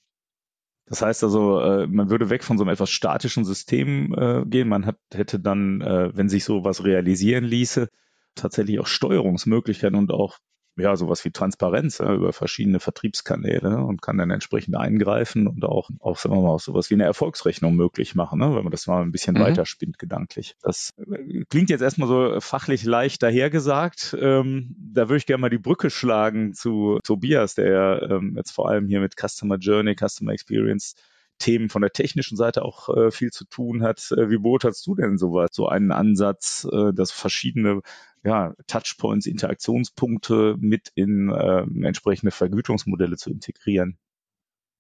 Das 0.88 1.04
heißt 1.04 1.24
also, 1.24 1.59
äh, 1.59 1.86
man 1.86 2.09
würde 2.09 2.31
weg 2.31 2.44
von 2.44 2.57
so 2.57 2.63
einem 2.63 2.74
etwas 2.74 2.89
statischen 2.89 3.45
System 3.45 4.15
äh, 4.18 4.45
gehen. 4.45 4.68
Man 4.68 4.88
hat, 4.88 4.98
hätte 5.13 5.39
dann, 5.39 5.81
wenn 5.81 6.27
sich 6.30 6.44
sowas 6.44 6.83
realisieren 6.83 7.44
ließe, 7.44 7.88
tatsächlich 8.37 8.79
auch 8.79 8.87
Steuerungsmöglichkeiten 8.87 9.97
und 9.97 10.11
auch 10.11 10.39
ja, 10.77 10.95
sowas 10.95 11.25
wie 11.25 11.31
Transparenz 11.31 11.97
ja, 11.97 12.13
über 12.13 12.33
verschiedene 12.33 12.79
Vertriebskanäle 12.79 13.77
und 13.83 14.01
kann 14.01 14.17
dann 14.17 14.29
entsprechend 14.29 14.75
eingreifen 14.75 15.47
und 15.47 15.65
auch, 15.65 15.89
auch 15.99 16.17
sagen 16.17 16.35
wir 16.35 16.41
mal, 16.41 16.49
auch 16.49 16.59
sowas 16.59 16.89
wie 16.89 16.93
eine 16.93 17.03
Erfolgsrechnung 17.03 17.75
möglich 17.75 18.13
machen, 18.15 18.39
ne, 18.39 18.55
wenn 18.55 18.63
man 18.63 18.71
das 18.71 18.85
mal 18.87 19.01
ein 19.01 19.11
bisschen 19.11 19.35
mhm. 19.35 19.39
weiterspinnt 19.39 19.97
gedanklich. 19.97 20.55
Das 20.61 20.91
äh, 20.97 21.43
klingt 21.49 21.69
jetzt 21.69 21.81
erstmal 21.81 22.07
so 22.07 22.39
fachlich 22.39 22.83
leicht 22.83 23.23
dahergesagt. 23.23 24.15
Ähm, 24.19 24.75
da 24.77 25.09
würde 25.09 25.17
ich 25.17 25.25
gerne 25.25 25.41
mal 25.41 25.49
die 25.49 25.57
Brücke 25.57 25.89
schlagen 25.89 26.53
zu 26.53 26.99
Tobias, 27.03 27.55
der 27.55 27.71
ja 27.71 28.01
ähm, 28.17 28.35
jetzt 28.37 28.51
vor 28.51 28.69
allem 28.69 28.87
hier 28.87 28.99
mit 28.99 29.15
Customer 29.19 29.57
Journey, 29.57 29.95
Customer 29.95 30.31
Experience 30.31 30.94
Themen 31.37 31.69
von 31.69 31.81
der 31.81 31.91
technischen 31.91 32.37
Seite 32.37 32.63
auch 32.63 32.89
äh, 32.89 33.11
viel 33.11 33.31
zu 33.31 33.45
tun 33.45 33.83
hat. 33.83 34.11
Äh, 34.11 34.29
wie 34.29 34.37
beurteilst 34.37 34.85
du 34.87 34.95
denn 34.95 35.17
sowas, 35.17 35.49
so 35.53 35.67
einen 35.67 35.91
Ansatz, 35.91 36.67
äh, 36.71 36.94
dass 36.94 37.11
verschiedene 37.11 37.81
ja, 38.23 38.53
Touchpoints, 38.67 39.25
Interaktionspunkte 39.25 40.56
mit 40.59 40.91
in 40.95 41.29
äh, 41.29 41.61
entsprechende 41.85 42.31
Vergütungsmodelle 42.31 43.17
zu 43.17 43.29
integrieren? 43.29 43.97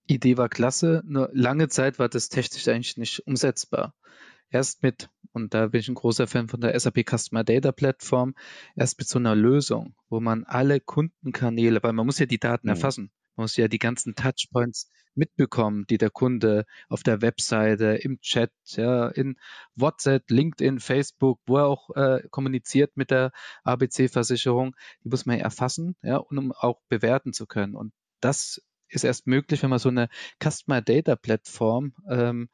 Idee 0.07 0.37
war 0.37 0.49
klasse, 0.49 1.03
nur 1.05 1.29
lange 1.33 1.67
Zeit 1.67 1.99
war 1.99 2.09
das 2.09 2.29
technisch 2.29 2.67
eigentlich 2.67 2.97
nicht 2.97 3.27
umsetzbar. 3.27 3.93
Erst 4.49 4.81
mit, 4.81 5.09
und 5.33 5.53
da 5.53 5.67
bin 5.67 5.81
ich 5.81 5.89
ein 5.89 5.95
großer 5.95 6.25
Fan 6.25 6.47
von 6.47 6.61
der 6.61 6.79
SAP 6.79 7.03
Customer 7.09 7.43
Data 7.43 7.73
Plattform, 7.73 8.33
erst 8.75 8.97
mit 8.97 9.07
so 9.07 9.19
einer 9.19 9.35
Lösung, 9.35 9.93
wo 10.09 10.21
man 10.21 10.45
alle 10.45 10.79
Kundenkanäle, 10.79 11.83
weil 11.83 11.91
man 11.91 12.05
muss 12.05 12.19
ja 12.19 12.25
die 12.25 12.39
Daten 12.39 12.67
mhm. 12.67 12.71
erfassen, 12.71 13.11
man 13.37 13.43
muss 13.43 13.55
ja 13.55 13.67
die 13.67 13.79
ganzen 13.79 14.15
Touchpoints 14.15 14.89
mitbekommen, 15.15 15.85
die 15.89 15.97
der 15.97 16.09
Kunde 16.09 16.65
auf 16.89 17.03
der 17.03 17.21
Webseite, 17.21 17.95
im 17.95 18.19
Chat, 18.21 18.51
ja, 18.65 19.07
in 19.07 19.37
WhatsApp, 19.75 20.29
LinkedIn, 20.29 20.79
Facebook, 20.79 21.39
wo 21.45 21.57
er 21.57 21.67
auch 21.67 21.89
äh, 21.95 22.21
kommuniziert 22.29 22.95
mit 22.95 23.11
der 23.11 23.31
ABC-Versicherung, 23.63 24.75
die 25.03 25.09
muss 25.09 25.25
man 25.25 25.39
erfassen, 25.39 25.95
ja, 26.03 26.17
um 26.17 26.51
auch 26.51 26.81
bewerten 26.89 27.33
zu 27.33 27.47
können. 27.47 27.75
Und 27.75 27.93
das 28.21 28.61
ist 28.89 29.03
erst 29.03 29.27
möglich, 29.27 29.63
wenn 29.63 29.69
man 29.69 29.79
so 29.79 29.89
eine 29.89 30.09
Customer 30.41 30.81
Data 30.81 31.15
Plattform 31.15 31.93
ähm, 32.09 32.49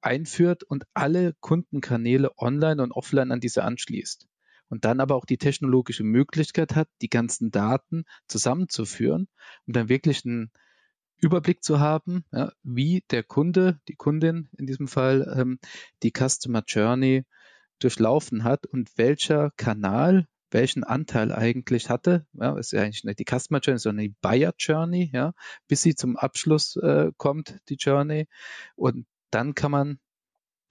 einführt 0.00 0.62
und 0.62 0.84
alle 0.94 1.34
Kundenkanäle 1.40 2.30
online 2.38 2.82
und 2.82 2.92
offline 2.92 3.32
an 3.32 3.40
diese 3.40 3.64
anschließt 3.64 4.28
und 4.68 4.84
dann 4.84 5.00
aber 5.00 5.14
auch 5.14 5.24
die 5.24 5.38
technologische 5.38 6.04
Möglichkeit 6.04 6.74
hat, 6.74 6.88
die 7.02 7.08
ganzen 7.08 7.50
Daten 7.50 8.04
zusammenzuführen, 8.28 9.28
um 9.66 9.72
dann 9.72 9.88
wirklich 9.88 10.24
einen 10.24 10.50
Überblick 11.18 11.62
zu 11.62 11.80
haben, 11.80 12.24
ja, 12.32 12.52
wie 12.62 13.04
der 13.10 13.22
Kunde, 13.22 13.80
die 13.88 13.94
Kundin 13.94 14.48
in 14.58 14.66
diesem 14.66 14.88
Fall, 14.88 15.34
ähm, 15.38 15.58
die 16.02 16.12
Customer 16.12 16.62
Journey 16.66 17.24
durchlaufen 17.78 18.44
hat 18.44 18.66
und 18.66 18.90
welcher 18.96 19.50
Kanal 19.56 20.26
welchen 20.50 20.84
Anteil 20.84 21.32
eigentlich 21.32 21.90
hatte. 21.90 22.26
Ja, 22.32 22.56
ist 22.56 22.72
ja 22.72 22.82
eigentlich 22.82 23.04
nicht 23.04 23.18
die 23.18 23.24
Customer 23.24 23.58
Journey, 23.58 23.78
sondern 23.78 24.04
die 24.04 24.14
Buyer 24.22 24.54
Journey, 24.56 25.10
ja, 25.12 25.34
bis 25.66 25.82
sie 25.82 25.94
zum 25.94 26.16
Abschluss 26.16 26.76
äh, 26.76 27.10
kommt, 27.16 27.58
die 27.68 27.74
Journey. 27.74 28.28
Und 28.76 29.06
dann 29.30 29.54
kann 29.54 29.72
man 29.72 29.98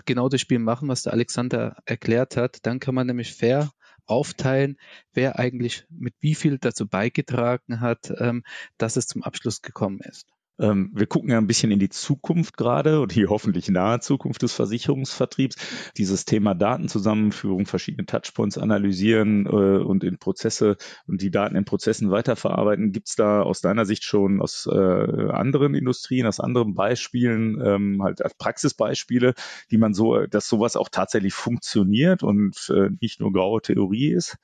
genau 0.05 0.29
das 0.29 0.41
Spiel 0.41 0.59
machen, 0.59 0.87
was 0.87 1.03
der 1.03 1.13
Alexander 1.13 1.77
erklärt 1.85 2.37
hat. 2.37 2.65
Dann 2.65 2.79
kann 2.79 2.95
man 2.95 3.07
nämlich 3.07 3.33
fair 3.33 3.71
aufteilen, 4.05 4.77
wer 5.13 5.39
eigentlich 5.39 5.85
mit 5.89 6.13
wie 6.19 6.35
viel 6.35 6.57
dazu 6.57 6.87
beigetragen 6.87 7.79
hat, 7.81 8.11
ähm, 8.17 8.43
dass 8.77 8.95
es 8.95 9.07
zum 9.07 9.23
Abschluss 9.23 9.61
gekommen 9.61 9.99
ist. 10.01 10.27
Ähm, 10.59 10.91
wir 10.93 11.07
gucken 11.07 11.31
ja 11.31 11.37
ein 11.39 11.47
bisschen 11.47 11.71
in 11.71 11.79
die 11.79 11.89
Zukunft 11.89 12.57
gerade 12.57 13.01
und 13.01 13.15
die 13.15 13.27
hoffentlich 13.27 13.69
nahe 13.69 13.99
Zukunft 13.99 14.43
des 14.43 14.53
Versicherungsvertriebs. 14.53 15.55
Dieses 15.97 16.25
Thema 16.25 16.53
Datenzusammenführung, 16.53 17.65
verschiedene 17.65 18.05
Touchpoints 18.05 18.57
analysieren 18.57 19.45
äh, 19.47 19.49
und 19.49 20.03
in 20.03 20.19
Prozesse 20.19 20.77
und 21.07 21.21
die 21.21 21.31
Daten 21.31 21.55
in 21.55 21.65
Prozessen 21.65 22.11
weiterverarbeiten. 22.11 22.91
Gibt 22.91 23.09
es 23.09 23.15
da 23.15 23.41
aus 23.41 23.61
deiner 23.61 23.85
Sicht 23.85 24.03
schon 24.03 24.41
aus 24.41 24.69
äh, 24.71 24.75
anderen 24.75 25.73
Industrien, 25.73 26.27
aus 26.27 26.39
anderen 26.39 26.75
Beispielen, 26.75 27.59
ähm, 27.63 28.03
halt 28.03 28.21
als 28.21 28.35
Praxisbeispiele, 28.35 29.33
die 29.71 29.77
man 29.77 29.93
so, 29.93 30.27
dass 30.27 30.47
sowas 30.47 30.75
auch 30.75 30.89
tatsächlich 30.89 31.33
funktioniert 31.33 32.21
und 32.21 32.71
äh, 32.75 32.89
nicht 33.01 33.19
nur 33.19 33.33
graue 33.33 33.61
Theorie 33.61 34.11
ist? 34.11 34.37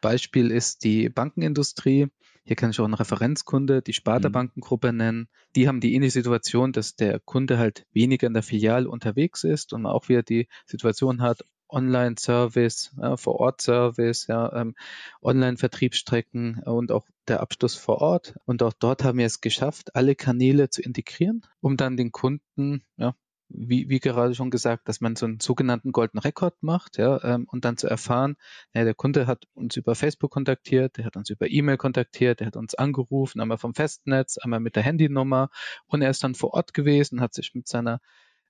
Beispiel 0.00 0.50
ist 0.50 0.84
die 0.84 1.08
Bankenindustrie. 1.08 2.08
Hier 2.44 2.56
kann 2.56 2.70
ich 2.70 2.80
auch 2.80 2.84
einen 2.84 2.94
Referenzkunde, 2.94 3.82
die 3.82 3.92
Sparta 3.92 4.28
mhm. 4.28 4.32
Bankengruppe 4.32 4.92
nennen. 4.92 5.28
Die 5.54 5.68
haben 5.68 5.80
die 5.80 5.94
ähnliche 5.94 6.12
Situation, 6.12 6.72
dass 6.72 6.96
der 6.96 7.20
Kunde 7.20 7.58
halt 7.58 7.86
weniger 7.92 8.26
in 8.26 8.34
der 8.34 8.42
Filiale 8.42 8.88
unterwegs 8.88 9.44
ist 9.44 9.72
und 9.72 9.82
man 9.82 9.92
auch 9.92 10.08
wieder 10.08 10.22
die 10.22 10.48
Situation 10.66 11.22
hat, 11.22 11.44
Online-Service, 11.68 12.96
ja, 13.00 13.16
Vor-Ort-Service, 13.16 14.26
ja, 14.26 14.52
ähm, 14.54 14.74
Online-Vertriebsstrecken 15.22 16.62
und 16.64 16.92
auch 16.92 17.06
der 17.28 17.40
Abschluss 17.40 17.74
vor 17.74 17.98
Ort. 17.98 18.34
Und 18.44 18.62
auch 18.62 18.72
dort 18.72 19.04
haben 19.04 19.18
wir 19.18 19.26
es 19.26 19.40
geschafft, 19.40 19.94
alle 19.94 20.14
Kanäle 20.14 20.70
zu 20.70 20.82
integrieren, 20.82 21.42
um 21.60 21.76
dann 21.76 21.96
den 21.96 22.12
Kunden 22.12 22.82
ja, 22.96 23.14
wie, 23.50 23.88
wie 23.88 24.00
gerade 24.00 24.34
schon 24.34 24.50
gesagt, 24.50 24.88
dass 24.88 25.00
man 25.00 25.16
so 25.16 25.26
einen 25.26 25.40
sogenannten 25.40 25.92
Golden 25.92 26.18
Rekord 26.18 26.62
macht, 26.62 26.98
ja, 26.98 27.22
ähm, 27.22 27.46
und 27.50 27.64
dann 27.64 27.76
zu 27.76 27.88
erfahren, 27.88 28.36
ja, 28.74 28.84
der 28.84 28.94
Kunde 28.94 29.26
hat 29.26 29.46
uns 29.54 29.76
über 29.76 29.94
Facebook 29.94 30.30
kontaktiert, 30.30 30.96
der 30.96 31.04
hat 31.04 31.16
uns 31.16 31.30
über 31.30 31.50
E-Mail 31.50 31.76
kontaktiert, 31.76 32.40
der 32.40 32.46
hat 32.46 32.56
uns 32.56 32.74
angerufen, 32.74 33.40
einmal 33.40 33.58
vom 33.58 33.74
Festnetz, 33.74 34.38
einmal 34.38 34.60
mit 34.60 34.76
der 34.76 34.82
Handynummer 34.82 35.50
und 35.86 36.02
er 36.02 36.10
ist 36.10 36.24
dann 36.24 36.34
vor 36.34 36.54
Ort 36.54 36.74
gewesen, 36.74 37.20
hat 37.20 37.34
sich 37.34 37.54
mit 37.54 37.68
seiner 37.68 38.00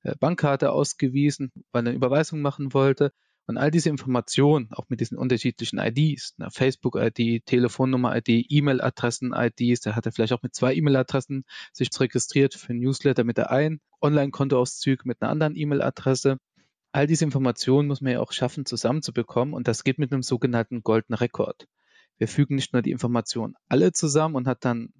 äh, 0.02 0.14
Bankkarte 0.16 0.72
ausgewiesen, 0.72 1.52
weil 1.72 1.86
er 1.86 1.90
eine 1.90 1.96
Überweisung 1.96 2.40
machen 2.40 2.74
wollte 2.74 3.12
und 3.50 3.58
all 3.58 3.70
diese 3.70 3.90
Informationen, 3.90 4.68
auch 4.72 4.88
mit 4.88 5.00
diesen 5.00 5.18
unterschiedlichen 5.18 5.78
IDs, 5.78 6.38
ne, 6.38 6.48
Facebook-ID, 6.50 7.44
Telefonnummer-ID, 7.44 8.46
E-Mail-Adressen-IDs, 8.48 9.80
da 9.80 9.96
hat 9.96 10.06
er 10.06 10.12
vielleicht 10.12 10.32
auch 10.32 10.42
mit 10.42 10.54
zwei 10.54 10.74
E-Mail-Adressen 10.74 11.44
sich 11.72 11.90
registriert 11.98 12.54
für 12.54 12.72
Newsletter 12.72 13.24
mit 13.24 13.38
der 13.38 13.50
einen, 13.50 13.80
Online-Kontoauszüge 14.00 15.02
mit 15.04 15.20
einer 15.20 15.30
anderen 15.30 15.56
E-Mail-Adresse. 15.56 16.38
All 16.92 17.06
diese 17.06 17.24
Informationen 17.24 17.88
muss 17.88 18.00
man 18.00 18.12
ja 18.12 18.20
auch 18.20 18.32
schaffen, 18.32 18.66
zusammenzubekommen 18.66 19.52
und 19.52 19.68
das 19.68 19.84
geht 19.84 19.98
mit 19.98 20.12
einem 20.12 20.22
sogenannten 20.22 20.82
Golden 20.82 21.14
Record. 21.14 21.66
Wir 22.18 22.28
fügen 22.28 22.54
nicht 22.54 22.72
nur 22.72 22.82
die 22.82 22.92
Informationen 22.92 23.54
alle 23.68 23.92
zusammen 23.92 24.36
und 24.36 24.46
hat 24.46 24.64
dann 24.64 24.92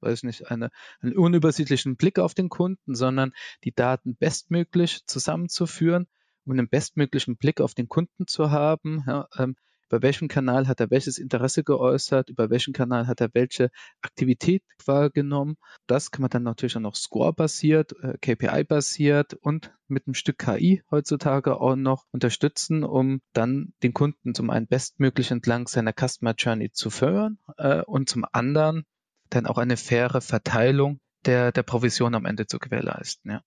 weiß 0.00 0.22
nicht, 0.22 0.48
eine, 0.48 0.70
einen 1.00 1.16
unübersichtlichen 1.16 1.96
Blick 1.96 2.20
auf 2.20 2.32
den 2.32 2.48
Kunden, 2.48 2.94
sondern 2.94 3.32
die 3.64 3.74
Daten 3.74 4.14
bestmöglich 4.14 5.04
zusammenzuführen 5.06 6.06
um 6.48 6.58
einen 6.58 6.68
bestmöglichen 6.68 7.36
Blick 7.36 7.60
auf 7.60 7.74
den 7.74 7.88
Kunden 7.88 8.26
zu 8.26 8.50
haben. 8.50 9.04
Ja, 9.06 9.28
ähm, 9.36 9.54
über 9.90 10.02
welchen 10.02 10.28
Kanal 10.28 10.68
hat 10.68 10.80
er 10.80 10.90
welches 10.90 11.18
Interesse 11.18 11.64
geäußert, 11.64 12.28
über 12.28 12.50
welchen 12.50 12.74
Kanal 12.74 13.06
hat 13.06 13.20
er 13.20 13.30
welche 13.32 13.70
Aktivität 14.02 14.62
wahrgenommen. 14.84 15.56
Das 15.86 16.10
kann 16.10 16.20
man 16.20 16.30
dann 16.30 16.42
natürlich 16.42 16.76
auch 16.76 16.80
noch 16.80 16.94
Score-basiert, 16.94 17.92
äh, 18.02 18.18
KPI-basiert 18.20 19.34
und 19.34 19.72
mit 19.86 20.06
einem 20.06 20.14
Stück 20.14 20.38
KI 20.38 20.82
heutzutage 20.90 21.58
auch 21.58 21.76
noch 21.76 22.04
unterstützen, 22.10 22.84
um 22.84 23.20
dann 23.32 23.72
den 23.82 23.94
Kunden 23.94 24.34
zum 24.34 24.50
einen 24.50 24.66
bestmöglich 24.66 25.30
entlang 25.30 25.66
seiner 25.68 25.94
Customer 25.94 26.34
Journey 26.36 26.70
zu 26.70 26.90
fördern 26.90 27.38
äh, 27.56 27.82
und 27.82 28.10
zum 28.10 28.26
anderen 28.30 28.84
dann 29.30 29.46
auch 29.46 29.58
eine 29.58 29.76
faire 29.76 30.20
Verteilung 30.20 31.00
der, 31.24 31.52
der 31.52 31.62
Provision 31.62 32.14
am 32.14 32.26
Ende 32.26 32.46
zu 32.46 32.58
gewährleisten. 32.58 33.30
Ja. 33.30 33.42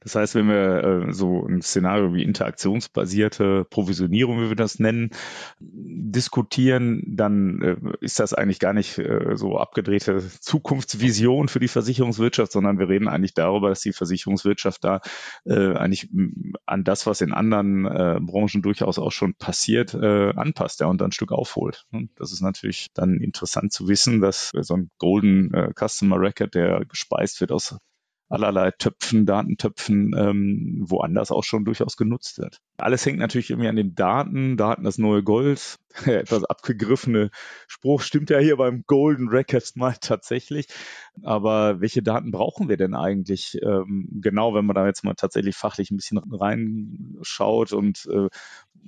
Das 0.00 0.14
heißt, 0.14 0.34
wenn 0.36 0.48
wir 0.48 1.08
äh, 1.08 1.12
so 1.12 1.44
ein 1.44 1.60
Szenario 1.60 2.14
wie 2.14 2.22
interaktionsbasierte 2.22 3.66
Provisionierung, 3.68 4.40
wie 4.40 4.48
wir 4.48 4.56
das 4.56 4.78
nennen, 4.78 5.10
diskutieren, 5.58 7.02
dann 7.06 7.62
äh, 7.62 7.76
ist 8.00 8.20
das 8.20 8.32
eigentlich 8.32 8.60
gar 8.60 8.72
nicht 8.72 8.98
äh, 8.98 9.36
so 9.36 9.58
abgedrehte 9.58 10.22
Zukunftsvision 10.40 11.48
für 11.48 11.58
die 11.58 11.68
Versicherungswirtschaft, 11.68 12.52
sondern 12.52 12.78
wir 12.78 12.88
reden 12.88 13.08
eigentlich 13.08 13.34
darüber, 13.34 13.70
dass 13.70 13.80
die 13.80 13.92
Versicherungswirtschaft 13.92 14.84
da 14.84 15.00
äh, 15.44 15.74
eigentlich 15.74 16.08
an 16.64 16.84
das, 16.84 17.06
was 17.06 17.20
in 17.20 17.32
anderen 17.32 17.84
äh, 17.84 18.20
Branchen 18.20 18.62
durchaus 18.62 18.98
auch 18.98 19.12
schon 19.12 19.34
passiert, 19.34 19.94
äh, 19.94 20.30
anpasst 20.30 20.80
ja, 20.80 20.86
und 20.86 21.00
dann 21.00 21.08
ein 21.08 21.12
Stück 21.12 21.32
aufholt. 21.32 21.86
Das 22.16 22.32
ist 22.32 22.40
natürlich 22.40 22.88
dann 22.94 23.20
interessant 23.20 23.72
zu 23.72 23.88
wissen, 23.88 24.20
dass 24.20 24.52
so 24.54 24.74
ein 24.74 24.90
Golden 24.98 25.52
äh, 25.54 25.72
Customer 25.74 26.20
Record, 26.20 26.54
der 26.54 26.84
gespeist 26.84 27.40
wird 27.40 27.52
aus 27.52 27.76
allerlei 28.28 28.70
Töpfen, 28.72 29.24
Datentöpfen 29.24 30.14
ähm, 30.16 30.84
woanders 30.86 31.30
auch 31.30 31.44
schon 31.44 31.64
durchaus 31.64 31.96
genutzt 31.96 32.38
wird. 32.38 32.60
Alles 32.76 33.04
hängt 33.06 33.18
natürlich 33.18 33.50
irgendwie 33.50 33.68
an 33.68 33.76
den 33.76 33.94
Daten, 33.94 34.56
Daten 34.56 34.84
das 34.84 34.98
neue 34.98 35.22
Gold. 35.22 35.78
Etwas 36.04 36.44
abgegriffene 36.44 37.30
Spruch 37.66 38.02
stimmt 38.02 38.30
ja 38.30 38.38
hier 38.38 38.56
beim 38.56 38.84
Golden 38.86 39.28
Records 39.28 39.76
mal 39.76 39.94
tatsächlich. 40.00 40.66
Aber 41.22 41.80
welche 41.80 42.02
Daten 42.02 42.30
brauchen 42.30 42.68
wir 42.68 42.76
denn 42.76 42.94
eigentlich 42.94 43.58
ähm, 43.62 44.08
genau, 44.20 44.54
wenn 44.54 44.66
man 44.66 44.76
da 44.76 44.86
jetzt 44.86 45.04
mal 45.04 45.14
tatsächlich 45.14 45.56
fachlich 45.56 45.90
ein 45.90 45.96
bisschen 45.96 46.18
reinschaut 46.18 47.72
und 47.72 48.06
äh, 48.12 48.28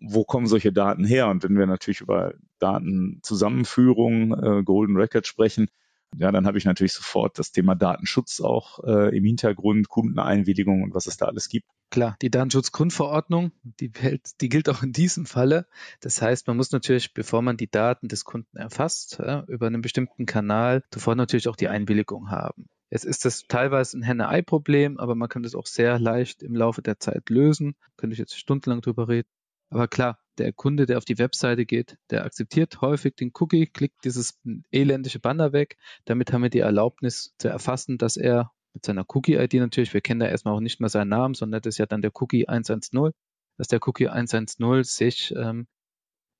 wo 0.02 0.24
kommen 0.24 0.46
solche 0.46 0.72
Daten 0.72 1.04
her? 1.04 1.28
Und 1.28 1.42
wenn 1.42 1.56
wir 1.56 1.66
natürlich 1.66 2.00
über 2.02 2.34
Datenzusammenführung, 2.58 4.32
äh, 4.34 4.62
Golden 4.62 4.96
Record 4.96 5.26
sprechen, 5.26 5.68
ja, 6.16 6.32
dann 6.32 6.46
habe 6.46 6.58
ich 6.58 6.64
natürlich 6.64 6.92
sofort 6.92 7.38
das 7.38 7.52
Thema 7.52 7.74
Datenschutz 7.74 8.40
auch 8.40 8.82
äh, 8.84 9.16
im 9.16 9.24
Hintergrund, 9.24 9.88
Kundeneinwilligung 9.88 10.82
und 10.82 10.94
was 10.94 11.06
es 11.06 11.16
da 11.16 11.26
alles 11.26 11.48
gibt. 11.48 11.66
Klar, 11.90 12.16
die 12.22 12.30
Datenschutzgrundverordnung, 12.30 13.52
die, 13.62 13.90
hält, 13.96 14.40
die 14.40 14.48
gilt 14.48 14.68
auch 14.68 14.82
in 14.82 14.92
diesem 14.92 15.26
Falle. 15.26 15.66
Das 16.00 16.22
heißt, 16.22 16.46
man 16.46 16.56
muss 16.56 16.72
natürlich, 16.72 17.14
bevor 17.14 17.42
man 17.42 17.56
die 17.56 17.70
Daten 17.70 18.08
des 18.08 18.24
Kunden 18.24 18.56
erfasst, 18.56 19.18
ja, 19.18 19.44
über 19.48 19.66
einen 19.66 19.82
bestimmten 19.82 20.26
Kanal, 20.26 20.84
sofort 20.92 21.16
natürlich 21.16 21.48
auch 21.48 21.56
die 21.56 21.68
Einwilligung 21.68 22.30
haben. 22.30 22.68
Jetzt 22.90 23.04
ist 23.04 23.24
das 23.24 23.44
teilweise 23.46 23.98
ein 23.98 24.02
Henne-Ei-Problem, 24.02 24.98
aber 24.98 25.14
man 25.14 25.28
kann 25.28 25.44
das 25.44 25.54
auch 25.54 25.66
sehr 25.66 26.00
leicht 26.00 26.42
im 26.42 26.56
Laufe 26.56 26.82
der 26.82 26.98
Zeit 26.98 27.30
lösen. 27.30 27.76
Könnte 27.96 28.14
ich 28.14 28.18
jetzt 28.18 28.36
stundenlang 28.36 28.80
drüber 28.80 29.08
reden. 29.08 29.28
Aber 29.70 29.88
klar, 29.88 30.18
der 30.38 30.52
Kunde, 30.52 30.86
der 30.86 30.98
auf 30.98 31.04
die 31.04 31.18
Webseite 31.18 31.64
geht, 31.64 31.96
der 32.10 32.24
akzeptiert 32.24 32.80
häufig 32.80 33.14
den 33.14 33.30
Cookie, 33.38 33.66
klickt 33.66 34.04
dieses 34.04 34.40
elendige 34.72 35.20
Banner 35.20 35.52
weg. 35.52 35.76
Damit 36.04 36.32
haben 36.32 36.42
wir 36.42 36.50
die 36.50 36.60
Erlaubnis 36.60 37.34
zu 37.38 37.48
erfassen, 37.48 37.98
dass 37.98 38.16
er 38.16 38.50
mit 38.72 38.84
seiner 38.84 39.04
Cookie-ID 39.08 39.54
natürlich, 39.54 39.94
wir 39.94 40.00
kennen 40.00 40.20
da 40.20 40.26
erstmal 40.26 40.54
auch 40.54 40.60
nicht 40.60 40.80
mehr 40.80 40.88
seinen 40.88 41.08
Namen, 41.08 41.34
sondern 41.34 41.60
das 41.60 41.74
ist 41.74 41.78
ja 41.78 41.86
dann 41.86 42.02
der 42.02 42.12
Cookie 42.14 42.48
110, 42.48 43.10
dass 43.58 43.68
der 43.68 43.80
Cookie 43.86 44.08
110 44.08 44.84
sich 44.84 45.34
ähm, 45.36 45.66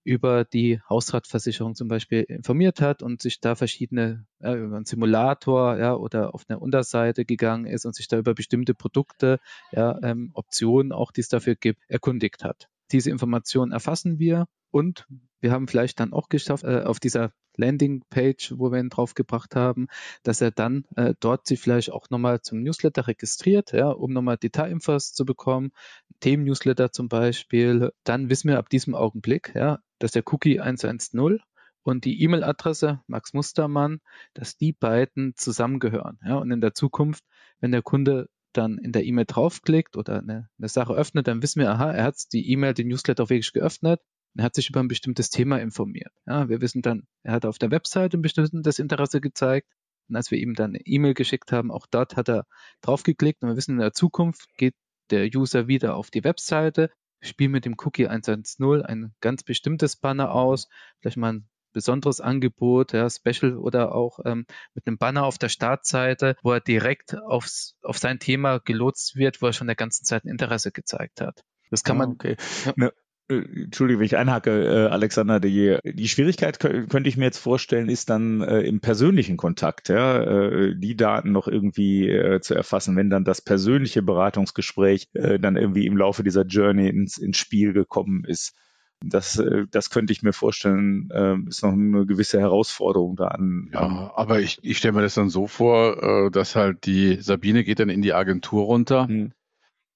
über 0.02 0.44
die 0.44 0.80
Hausratversicherung 0.88 1.74
zum 1.74 1.88
Beispiel 1.88 2.22
informiert 2.22 2.80
hat 2.80 3.02
und 3.02 3.20
sich 3.20 3.40
da 3.40 3.54
verschiedene, 3.54 4.26
ja, 4.40 4.56
über 4.56 4.76
einen 4.76 4.86
Simulator 4.86 5.76
ja, 5.76 5.94
oder 5.94 6.34
auf 6.34 6.44
eine 6.48 6.58
Unterseite 6.58 7.24
gegangen 7.24 7.66
ist 7.66 7.84
und 7.84 7.94
sich 7.94 8.08
da 8.08 8.18
über 8.18 8.34
bestimmte 8.34 8.74
Produkte, 8.74 9.40
ja, 9.72 9.98
ähm, 10.02 10.30
Optionen 10.34 10.92
auch, 10.92 11.12
die 11.12 11.20
es 11.20 11.28
dafür 11.28 11.54
gibt, 11.54 11.82
erkundigt 11.88 12.44
hat. 12.44 12.68
Diese 12.92 13.10
Informationen 13.10 13.72
erfassen 13.72 14.18
wir 14.18 14.46
und 14.70 15.06
wir 15.40 15.52
haben 15.52 15.68
vielleicht 15.68 16.00
dann 16.00 16.12
auch 16.12 16.28
geschafft, 16.28 16.64
äh, 16.64 16.82
auf 16.82 17.00
dieser 17.00 17.32
Landingpage, 17.56 18.54
wo 18.56 18.70
wir 18.70 18.78
ihn 18.78 18.90
draufgebracht 18.90 19.54
haben, 19.56 19.88
dass 20.22 20.40
er 20.40 20.50
dann 20.50 20.84
äh, 20.96 21.14
dort 21.20 21.46
sich 21.46 21.60
vielleicht 21.60 21.92
auch 21.92 22.10
nochmal 22.10 22.40
zum 22.42 22.62
Newsletter 22.62 23.06
registriert, 23.06 23.72
ja, 23.72 23.88
um 23.88 24.12
nochmal 24.12 24.36
Detailinfos 24.36 25.12
zu 25.12 25.24
bekommen, 25.24 25.72
Themen-Newsletter 26.20 26.92
zum 26.92 27.08
Beispiel. 27.08 27.92
Dann 28.04 28.30
wissen 28.30 28.48
wir 28.48 28.58
ab 28.58 28.68
diesem 28.68 28.94
Augenblick, 28.94 29.52
ja, 29.54 29.80
dass 29.98 30.12
der 30.12 30.22
Cookie 30.26 30.60
110 30.60 31.40
und 31.82 32.04
die 32.04 32.22
E-Mail-Adresse 32.22 33.00
Max 33.06 33.32
Mustermann, 33.32 34.00
dass 34.34 34.56
die 34.56 34.72
beiden 34.72 35.34
zusammengehören. 35.36 36.18
Ja, 36.24 36.36
und 36.36 36.50
in 36.50 36.60
der 36.60 36.74
Zukunft, 36.74 37.24
wenn 37.60 37.72
der 37.72 37.82
Kunde 37.82 38.28
dann 38.52 38.78
in 38.78 38.92
der 38.92 39.04
E-Mail 39.04 39.26
draufklickt 39.26 39.96
oder 39.96 40.18
eine, 40.18 40.48
eine, 40.58 40.68
Sache 40.68 40.94
öffnet, 40.94 41.28
dann 41.28 41.42
wissen 41.42 41.60
wir, 41.60 41.70
aha, 41.70 41.92
er 41.92 42.04
hat 42.04 42.16
die 42.32 42.50
E-Mail, 42.50 42.74
den 42.74 42.88
Newsletter 42.88 43.24
auch 43.24 43.30
wirklich 43.30 43.52
geöffnet. 43.52 44.00
Er 44.36 44.44
hat 44.44 44.54
sich 44.54 44.70
über 44.70 44.80
ein 44.80 44.88
bestimmtes 44.88 45.30
Thema 45.30 45.58
informiert. 45.60 46.12
Ja, 46.26 46.48
wir 46.48 46.60
wissen 46.60 46.82
dann, 46.82 47.06
er 47.22 47.32
hat 47.32 47.46
auf 47.46 47.58
der 47.58 47.70
Webseite 47.70 48.16
ein 48.16 48.22
bestimmtes 48.22 48.78
Interesse 48.78 49.20
gezeigt. 49.20 49.68
Und 50.08 50.16
als 50.16 50.30
wir 50.30 50.38
ihm 50.38 50.54
dann 50.54 50.70
eine 50.70 50.80
E-Mail 50.84 51.14
geschickt 51.14 51.52
haben, 51.52 51.70
auch 51.70 51.86
dort 51.90 52.16
hat 52.16 52.28
er 52.28 52.46
draufgeklickt. 52.80 53.42
Und 53.42 53.50
wir 53.50 53.56
wissen, 53.56 53.72
in 53.72 53.80
der 53.80 53.92
Zukunft 53.92 54.48
geht 54.56 54.74
der 55.10 55.26
User 55.34 55.66
wieder 55.66 55.96
auf 55.96 56.10
die 56.10 56.24
Webseite, 56.24 56.90
spielt 57.20 57.50
mit 57.50 57.64
dem 57.64 57.74
Cookie 57.78 58.06
110 58.06 58.82
ein 58.82 59.14
ganz 59.20 59.42
bestimmtes 59.42 59.96
Banner 59.96 60.32
aus, 60.32 60.68
vielleicht 61.00 61.16
mal 61.16 61.34
ein 61.34 61.49
besonderes 61.72 62.20
Angebot, 62.20 62.92
ja, 62.92 63.08
Special 63.08 63.56
oder 63.56 63.94
auch 63.94 64.20
ähm, 64.24 64.46
mit 64.74 64.86
einem 64.86 64.98
Banner 64.98 65.24
auf 65.24 65.38
der 65.38 65.48
Startseite, 65.48 66.36
wo 66.42 66.52
er 66.52 66.60
direkt 66.60 67.16
aufs, 67.16 67.76
auf 67.82 67.98
sein 67.98 68.18
Thema 68.18 68.58
gelotst 68.58 69.16
wird, 69.16 69.42
wo 69.42 69.46
er 69.46 69.52
schon 69.52 69.66
der 69.66 69.76
ganzen 69.76 70.04
Zeit 70.04 70.24
ein 70.24 70.28
Interesse 70.28 70.72
gezeigt 70.72 71.20
hat. 71.20 71.42
Das 71.70 71.84
kann 71.84 71.96
ah, 71.96 72.06
man. 72.06 72.10
Okay. 72.12 72.36
Ja. 72.64 72.72
Eine, 72.76 72.92
äh, 73.30 73.62
Entschuldige, 73.64 74.00
wenn 74.00 74.06
ich 74.06 74.16
einhacke, 74.16 74.50
äh, 74.50 74.88
Alexander, 74.88 75.40
die, 75.40 75.78
die 75.84 76.08
Schwierigkeit 76.08 76.58
könnte 76.58 77.08
ich 77.08 77.16
mir 77.16 77.26
jetzt 77.26 77.38
vorstellen, 77.38 77.88
ist 77.88 78.10
dann 78.10 78.42
äh, 78.42 78.60
im 78.60 78.80
persönlichen 78.80 79.36
Kontakt, 79.36 79.88
ja, 79.88 80.22
äh, 80.22 80.74
die 80.76 80.96
Daten 80.96 81.32
noch 81.32 81.46
irgendwie 81.46 82.08
äh, 82.08 82.40
zu 82.40 82.54
erfassen, 82.54 82.96
wenn 82.96 83.10
dann 83.10 83.24
das 83.24 83.40
persönliche 83.40 84.02
Beratungsgespräch 84.02 85.08
äh, 85.14 85.38
dann 85.38 85.56
irgendwie 85.56 85.86
im 85.86 85.96
Laufe 85.96 86.24
dieser 86.24 86.44
Journey 86.44 86.88
ins, 86.88 87.18
ins 87.18 87.38
Spiel 87.38 87.72
gekommen 87.72 88.24
ist. 88.26 88.54
Das, 89.02 89.38
äh, 89.38 89.66
das 89.70 89.90
könnte 89.90 90.12
ich 90.12 90.22
mir 90.22 90.32
vorstellen, 90.32 91.08
äh, 91.10 91.36
ist 91.48 91.62
noch 91.62 91.72
eine 91.72 92.04
gewisse 92.06 92.38
Herausforderung 92.38 93.16
da 93.16 93.28
an. 93.28 93.70
Ja, 93.72 94.12
aber 94.14 94.40
ich, 94.40 94.58
ich 94.62 94.78
stelle 94.78 94.92
mir 94.92 95.02
das 95.02 95.14
dann 95.14 95.30
so 95.30 95.46
vor, 95.46 96.02
äh, 96.02 96.30
dass 96.30 96.54
halt 96.54 96.84
die 96.84 97.20
Sabine 97.20 97.64
geht 97.64 97.80
dann 97.80 97.88
in 97.88 98.02
die 98.02 98.12
Agentur 98.12 98.64
runter 98.64 99.08
hm. 99.08 99.32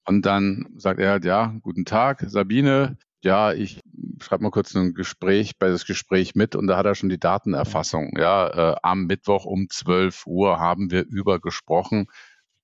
und 0.06 0.24
dann 0.24 0.68
sagt 0.76 1.00
er 1.00 1.10
halt, 1.10 1.24
ja, 1.24 1.54
guten 1.60 1.84
Tag, 1.84 2.24
Sabine, 2.26 2.96
ja, 3.22 3.52
ich 3.52 3.80
schreibe 4.20 4.44
mal 4.44 4.50
kurz 4.50 4.74
ein 4.74 4.94
Gespräch 4.94 5.58
bei 5.58 5.68
das 5.68 5.86
Gespräch 5.86 6.34
mit 6.34 6.56
und 6.56 6.66
da 6.66 6.76
hat 6.76 6.86
er 6.86 6.94
schon 6.94 7.08
die 7.08 7.18
Datenerfassung. 7.18 8.12
Ja, 8.16 8.72
äh, 8.72 8.76
am 8.82 9.06
Mittwoch 9.06 9.44
um 9.44 9.68
12 9.68 10.26
Uhr 10.26 10.58
haben 10.60 10.90
wir 10.90 11.04
über 11.06 11.40
gesprochen. 11.40 12.06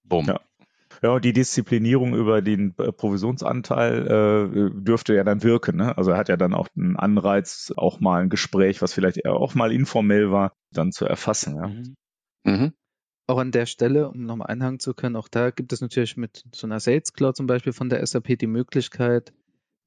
Bumm. 0.04 0.26
Ja. 0.26 0.40
Ja, 1.02 1.10
und 1.14 1.24
die 1.24 1.32
Disziplinierung 1.32 2.14
über 2.14 2.42
den 2.42 2.74
äh, 2.78 2.92
Provisionsanteil 2.92 4.06
äh, 4.06 4.80
dürfte 4.80 5.14
ja 5.14 5.24
dann 5.24 5.42
wirken. 5.42 5.76
Ne? 5.76 5.96
Also 5.96 6.10
er 6.10 6.18
hat 6.18 6.28
ja 6.28 6.36
dann 6.36 6.52
auch 6.52 6.68
einen 6.76 6.96
Anreiz, 6.96 7.72
auch 7.76 8.00
mal 8.00 8.22
ein 8.22 8.28
Gespräch, 8.28 8.82
was 8.82 8.92
vielleicht 8.92 9.24
auch 9.26 9.54
mal 9.54 9.72
informell 9.72 10.30
war, 10.30 10.52
dann 10.72 10.92
zu 10.92 11.06
erfassen. 11.06 11.56
Ja? 11.56 11.68
Mhm. 11.68 11.96
Mhm. 12.44 12.72
Auch 13.26 13.38
an 13.38 13.52
der 13.52 13.66
Stelle, 13.66 14.10
um 14.10 14.24
nochmal 14.24 14.48
einhaken 14.48 14.80
zu 14.80 14.92
können, 14.92 15.16
auch 15.16 15.28
da 15.28 15.50
gibt 15.50 15.72
es 15.72 15.80
natürlich 15.80 16.16
mit 16.16 16.44
so 16.52 16.66
einer 16.66 16.80
Sales 16.80 17.12
Cloud 17.12 17.36
zum 17.36 17.46
Beispiel 17.46 17.72
von 17.72 17.88
der 17.88 18.04
SAP 18.04 18.36
die 18.38 18.46
Möglichkeit, 18.46 19.32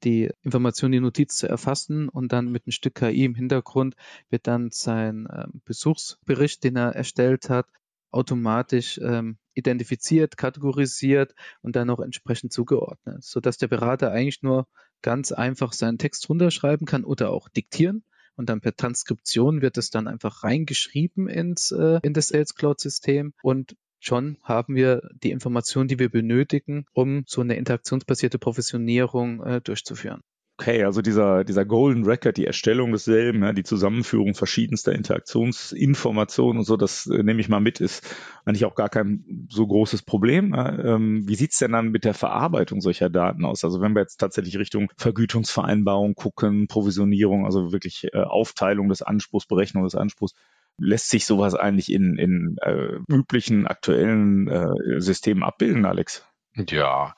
die 0.03 0.31
Information, 0.41 0.91
die 0.91 0.99
Notiz 0.99 1.35
zu 1.35 1.47
erfassen 1.47 2.09
und 2.09 2.31
dann 2.31 2.51
mit 2.51 2.67
ein 2.67 2.71
Stück 2.71 2.95
KI 2.95 3.25
im 3.25 3.35
Hintergrund 3.35 3.95
wird 4.29 4.47
dann 4.47 4.69
sein 4.71 5.27
äh, 5.27 5.45
Besuchsbericht, 5.65 6.63
den 6.63 6.75
er 6.75 6.95
erstellt 6.95 7.49
hat, 7.49 7.67
automatisch 8.11 8.99
ähm, 9.03 9.37
identifiziert, 9.53 10.37
kategorisiert 10.37 11.35
und 11.61 11.75
dann 11.75 11.89
auch 11.89 11.99
entsprechend 11.99 12.53
zugeordnet, 12.53 13.23
sodass 13.23 13.57
der 13.57 13.67
Berater 13.67 14.11
eigentlich 14.11 14.41
nur 14.41 14.67
ganz 15.01 15.31
einfach 15.31 15.73
seinen 15.73 15.97
Text 15.97 16.27
runterschreiben 16.29 16.87
kann 16.87 17.03
oder 17.03 17.31
auch 17.31 17.49
diktieren 17.49 18.03
und 18.35 18.49
dann 18.49 18.61
per 18.61 18.75
Transkription 18.75 19.61
wird 19.61 19.77
es 19.77 19.89
dann 19.89 20.07
einfach 20.07 20.43
reingeschrieben 20.43 21.27
ins 21.27 21.71
äh, 21.71 21.99
in 22.03 22.13
das 22.13 22.29
Sales 22.29 22.55
Cloud 22.55 22.79
System 22.79 23.33
und 23.41 23.75
schon 23.99 24.37
haben 24.43 24.75
wir 24.75 25.01
die 25.23 25.31
Informationen, 25.31 25.87
die 25.87 25.99
wir 25.99 26.09
benötigen, 26.09 26.85
um 26.93 27.23
so 27.25 27.41
eine 27.41 27.55
interaktionsbasierte 27.55 28.39
Professionierung 28.39 29.41
äh, 29.43 29.61
durchzuführen. 29.61 30.21
Okay, 30.59 30.83
also 30.83 31.01
dieser, 31.01 31.43
dieser 31.43 31.65
Golden 31.65 32.05
Record, 32.05 32.37
die 32.37 32.45
Erstellung 32.45 32.91
desselben, 32.91 33.41
ja, 33.41 33.53
die 33.53 33.63
Zusammenführung 33.63 34.35
verschiedenster 34.35 34.93
Interaktionsinformationen 34.93 36.59
und 36.59 36.63
so, 36.63 36.77
das 36.77 37.07
äh, 37.07 37.23
nehme 37.23 37.41
ich 37.41 37.49
mal 37.49 37.59
mit, 37.59 37.81
ist 37.81 38.15
eigentlich 38.45 38.65
auch 38.65 38.75
gar 38.75 38.89
kein 38.89 39.47
so 39.49 39.65
großes 39.65 40.03
Problem. 40.03 40.53
Ja. 40.53 40.95
Ähm, 40.95 41.27
wie 41.27 41.33
sieht's 41.33 41.57
denn 41.57 41.71
dann 41.71 41.89
mit 41.89 42.05
der 42.05 42.13
Verarbeitung 42.13 42.81
solcher 42.81 43.09
Daten 43.09 43.45
aus? 43.45 43.63
Also 43.63 43.81
wenn 43.81 43.95
wir 43.95 44.01
jetzt 44.01 44.17
tatsächlich 44.17 44.59
Richtung 44.59 44.91
Vergütungsvereinbarung 44.95 46.13
gucken, 46.13 46.67
Provisionierung, 46.67 47.45
also 47.45 47.71
wirklich 47.71 48.09
äh, 48.13 48.21
Aufteilung 48.21 48.89
des 48.89 49.01
Anspruchs, 49.01 49.47
Berechnung 49.47 49.83
des 49.85 49.95
Anspruchs, 49.95 50.35
lässt 50.77 51.09
sich 51.09 51.25
sowas 51.25 51.55
eigentlich 51.55 51.91
in, 51.91 52.15
in 52.19 52.57
äh, 52.61 52.99
üblichen 53.11 53.65
aktuellen 53.65 54.47
äh, 54.47 55.01
Systemen 55.01 55.41
abbilden, 55.41 55.85
Alex? 55.85 56.27
Ja, 56.69 57.15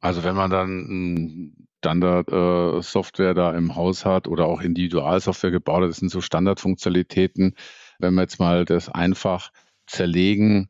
also 0.00 0.24
wenn 0.24 0.34
man 0.34 0.50
dann 0.50 1.54
Standard-Software 1.82 3.34
da 3.34 3.52
im 3.52 3.74
Haus 3.74 4.04
hat 4.04 4.28
oder 4.28 4.46
auch 4.46 4.60
Individualsoftware 4.60 5.50
gebaut 5.50 5.82
hat. 5.82 5.90
Das 5.90 5.96
sind 5.96 6.10
so 6.10 6.20
Standardfunktionalitäten. 6.20 7.56
Wenn 7.98 8.14
wir 8.14 8.22
jetzt 8.22 8.38
mal 8.38 8.64
das 8.64 8.88
einfach 8.88 9.50
zerlegen, 9.88 10.68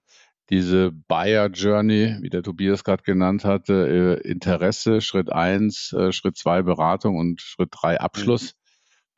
diese 0.49 0.90
Buyer 0.90 1.49
Journey, 1.49 2.16
wie 2.21 2.31
der 2.31 2.42
Tobias 2.42 2.83
gerade 2.83 3.02
genannt 3.02 3.45
hatte, 3.45 4.21
äh, 4.25 4.28
Interesse, 4.28 5.02
Schritt 5.02 5.30
eins, 5.30 5.93
äh, 5.93 6.13
Schritt 6.13 6.39
zwei 6.39 6.63
Beratung 6.63 7.17
und 7.17 7.43
Schritt 7.43 7.69
drei 7.73 8.00
Abschluss. 8.00 8.54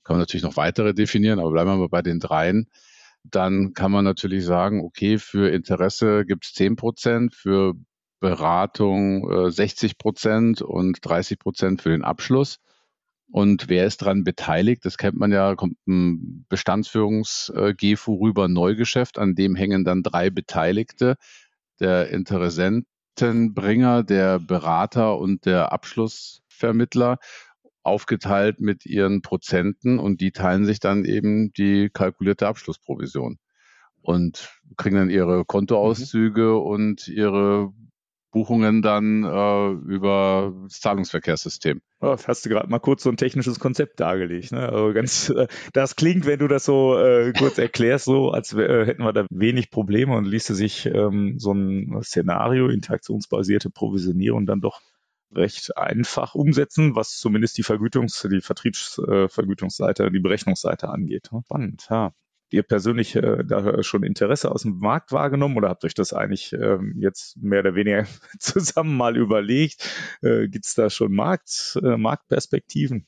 Kann 0.03 0.14
man 0.14 0.21
natürlich 0.21 0.42
noch 0.42 0.57
weitere 0.57 0.95
definieren, 0.95 1.38
aber 1.38 1.53
bleiben 1.53 1.71
wir 1.71 1.77
mal 1.77 1.88
bei 1.88 2.03
den 2.03 2.18
dreien. 2.18 2.68
Dann 3.23 3.73
kann 3.73 3.90
man 3.92 4.05
natürlich 4.05 4.45
sagen, 4.45 4.81
okay, 4.85 5.18
für 5.18 5.49
Interesse 5.51 6.25
gibt 6.27 6.45
es 6.45 6.53
zehn 6.53 6.77
Prozent, 6.77 7.35
für 7.35 7.75
Beratung 8.25 9.31
äh, 9.31 9.51
60 9.51 9.99
Prozent 9.99 10.63
und 10.63 10.99
30 11.03 11.39
Prozent 11.39 11.83
für 11.83 11.91
den 11.91 12.03
Abschluss. 12.03 12.59
Und 13.31 13.69
wer 13.69 13.85
ist 13.85 14.01
daran 14.01 14.25
beteiligt? 14.25 14.87
Das 14.87 14.97
kennt 14.97 15.19
man 15.19 15.31
ja, 15.31 15.55
kommt 15.57 15.77
ein 15.87 16.47
Bestandsführungs-GFU 16.49 18.15
rüber, 18.15 18.49
Neugeschäft, 18.49 19.19
an 19.19 19.35
dem 19.35 19.57
hängen 19.57 19.85
dann 19.85 20.03
drei 20.03 20.31
Beteiligte, 20.31 21.17
der 21.81 22.09
Interessentenbringer, 22.09 24.05
der 24.05 24.39
Berater 24.39 25.19
und 25.19 25.45
der 25.45 25.73
Abschlussvermittler, 25.73 27.19
aufgeteilt 27.83 28.59
mit 28.59 28.87
ihren 28.87 29.21
Prozenten 29.21 29.99
und 29.99 30.23
die 30.23 30.33
teilen 30.33 30.65
sich 30.65 30.81
dann 30.81 31.05
eben 31.05 31.53
die 31.53 31.91
kalkulierte 31.93 32.49
Abschlussprovision 32.49 33.37
und 34.01 34.49
kriegen 34.79 34.97
dann 34.97 35.11
ihre 35.11 35.45
Kontoauszüge 35.45 36.53
mhm. 36.55 36.63
und 36.63 37.09
ihre 37.09 37.75
Buchungen 38.35 38.83
dann 38.83 39.23
äh, 39.23 39.70
über 39.70 40.53
das 40.64 40.81
Zahlungsverkehrssystem. 40.81 41.81
Oh, 42.01 42.09
das 42.09 42.27
hast 42.27 42.44
du 42.44 42.49
gerade 42.51 42.68
mal 42.68 42.81
kurz 42.81 43.05
so 43.05 43.11
ein 43.11 43.16
technisches 43.16 43.61
Konzept 43.61 44.01
dargelegt. 44.01 44.51
Ne? 44.51 44.68
Also 44.68 44.92
ganz, 44.92 45.29
äh, 45.37 45.47
das 45.73 45.94
klingt, 45.94 46.27
wenn 46.27 46.40
du 46.40 46.49
das 46.49 46.64
so 46.64 46.99
äh, 46.99 47.33
kurz 47.33 47.59
erklärst, 47.59 48.07
so 48.07 48.33
als 48.33 48.53
äh, 48.53 48.85
hätten 48.85 49.05
wir 49.05 49.12
da 49.12 49.25
wenig 49.31 49.70
Probleme 49.70 50.16
und 50.16 50.25
ließe 50.25 50.57
sich 50.57 50.85
ähm, 50.87 51.38
so 51.38 51.53
ein 51.53 52.03
Szenario, 52.03 52.68
interaktionsbasierte 52.68 53.70
Provisionierung 53.70 54.47
dann 54.47 54.61
doch 54.61 54.81
recht 55.33 55.77
einfach 55.77 56.35
umsetzen, 56.35 56.97
was 56.97 57.16
zumindest 57.16 57.57
die 57.57 57.62
Vergütungs-, 57.64 58.29
die 58.29 58.40
Vertriebsvergütungsseite, 58.40 60.11
die 60.11 60.20
Berechnungsseite 60.20 60.88
angeht. 60.88 61.31
Spannend, 61.44 61.87
ja 61.88 62.12
ihr 62.50 62.62
persönlich 62.62 63.16
äh, 63.16 63.44
da 63.44 63.83
schon 63.83 64.02
Interesse 64.02 64.50
aus 64.50 64.62
dem 64.62 64.78
Markt 64.78 65.12
wahrgenommen 65.12 65.57
oder 65.57 65.68
habt 65.68 65.85
euch 65.85 65.94
das 65.94 66.12
eigentlich 66.12 66.52
ähm, 66.52 66.94
jetzt 66.98 67.37
mehr 67.37 67.61
oder 67.61 67.74
weniger 67.74 68.07
zusammen 68.38 68.96
mal 68.96 69.16
überlegt? 69.16 69.88
Äh, 70.22 70.48
Gibt 70.48 70.66
es 70.66 70.74
da 70.74 70.90
schon 70.90 71.12
Markt, 71.12 71.78
äh, 71.83 71.96
Marktperspektiven? 71.96 73.07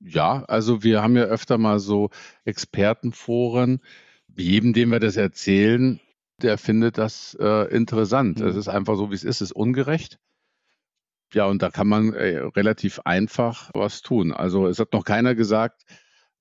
Ja, 0.00 0.44
also 0.44 0.82
wir 0.82 1.02
haben 1.02 1.16
ja 1.16 1.24
öfter 1.24 1.58
mal 1.58 1.78
so 1.78 2.10
Expertenforen. 2.44 3.80
Jedem, 4.36 4.72
dem 4.72 4.90
wir 4.90 5.00
das 5.00 5.16
erzählen, 5.16 6.00
der 6.42 6.58
findet 6.58 6.98
das 6.98 7.36
äh, 7.40 7.74
interessant. 7.74 8.40
Es 8.40 8.54
mhm. 8.54 8.60
ist 8.60 8.68
einfach 8.68 8.96
so, 8.96 9.10
wie 9.10 9.14
es 9.14 9.24
ist, 9.24 9.40
es 9.40 9.50
ist 9.50 9.52
ungerecht. 9.52 10.18
Ja, 11.32 11.46
und 11.46 11.62
da 11.62 11.70
kann 11.70 11.88
man 11.88 12.12
äh, 12.12 12.38
relativ 12.38 13.00
einfach 13.04 13.70
was 13.74 14.02
tun. 14.02 14.32
Also 14.32 14.66
es 14.68 14.78
hat 14.78 14.92
noch 14.92 15.04
keiner 15.04 15.34
gesagt, 15.34 15.84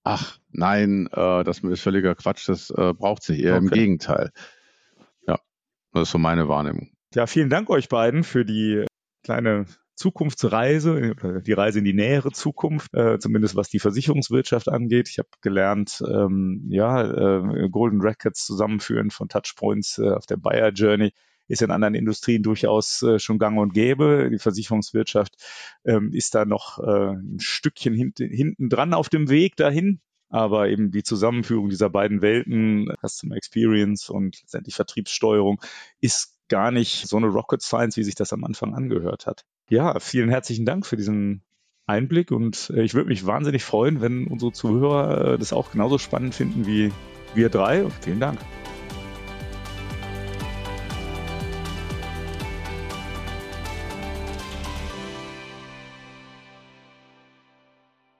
ach 0.04 0.39
nein, 0.52 1.08
äh, 1.12 1.44
das 1.44 1.60
ist 1.60 1.82
völliger 1.82 2.16
Quatsch, 2.16 2.48
das 2.48 2.70
äh, 2.70 2.94
braucht 2.94 3.24
sich 3.24 3.42
eher 3.42 3.56
okay. 3.56 3.66
im 3.66 3.70
Gegenteil. 3.70 4.32
Ja, 5.28 5.39
das 5.94 6.04
ist 6.04 6.12
so 6.12 6.18
meine 6.18 6.48
Wahrnehmung. 6.48 6.92
Ja, 7.13 7.28
vielen 7.28 7.50
Dank 7.50 7.70
euch 7.70 7.89
beiden 7.89 8.24
für 8.24 8.46
die 8.46 8.86
kleine 9.24 9.66
Zukunftsreise, 9.96 11.42
die 11.46 11.54
Reise 11.54 11.80
in 11.80 11.86
die 11.86 11.94
nähere 11.94 12.32
Zukunft, 12.32 12.94
äh, 12.94 13.20
zumindest 13.20 13.56
was 13.56 13.70
die 13.70 13.80
Versicherungswirtschaft 13.80 14.68
angeht. 14.68 15.08
Ich 15.08 15.20
habe 15.20 15.30
gelernt, 15.42 16.04
ähm, 16.08 16.66
ja, 16.70 17.04
äh, 17.04 17.70
Golden 17.70 18.02
Records 18.02 18.46
zusammenführen 18.46 19.12
von 19.12 19.30
Touchpoints 19.30 20.00
äh, 20.00 20.10
auf 20.10 20.26
der 20.26 20.38
Buyer 20.38 20.70
Journey 20.70 21.13
ist 21.47 21.62
in 21.62 21.71
anderen 21.71 21.95
Industrien 21.95 22.43
durchaus 22.43 23.01
äh, 23.01 23.19
schon 23.19 23.39
gang 23.39 23.60
und 23.60 23.73
gäbe. 23.73 24.29
Die 24.32 24.39
Versicherungswirtschaft 24.39 25.36
ähm, 25.86 26.12
ist 26.13 26.36
da 26.36 26.45
noch 26.45 26.79
äh, 26.79 27.13
ein 27.13 27.39
Stückchen 27.39 27.93
hint 27.93 28.17
hinten 28.17 28.69
dran 28.69 28.93
auf 28.93 29.10
dem 29.10 29.29
Weg 29.29 29.56
dahin. 29.56 29.99
Aber 30.29 30.67
eben 30.67 30.89
die 30.89 31.03
Zusammenführung 31.03 31.69
dieser 31.69 31.91
beiden 31.91 32.23
Welten, 32.23 32.91
Customer 33.06 33.36
Experience 33.36 34.10
und 34.10 34.41
letztendlich 34.41 34.73
Vertriebssteuerung, 34.73 35.62
ist 36.01 36.39
gar 36.49 36.71
nicht 36.71 37.08
so 37.08 37.17
eine 37.17 37.27
Rocket 37.27 37.62
Science, 37.62 37.97
wie 37.97 38.03
sich 38.03 38.15
das 38.15 38.34
am 38.34 38.43
Anfang 38.43 38.73
angehört 38.73 39.27
hat. 39.27 39.45
Ja, 39.69 39.99
vielen 39.99 40.29
herzlichen 40.29 40.65
Dank 40.65 40.88
für 40.88 40.97
diesen 40.97 41.43
Einblick 41.86 42.32
und 42.32 42.71
äh, 42.75 42.82
ich 42.82 42.95
würde 42.95 43.10
mich 43.10 43.25
wahnsinnig 43.25 43.63
freuen, 43.63 44.01
wenn 44.01 44.25
unsere 44.27 44.51
Zuhörer 44.51 45.38
das 45.38 45.53
auch 45.53 45.71
genauso 45.71 45.97
spannend 45.97 46.34
finden 46.34 46.65
wie 46.65 46.91
wir 47.36 47.49
drei 47.49 47.84
und 47.84 47.93
vielen 48.01 48.19
Dank. 48.19 48.39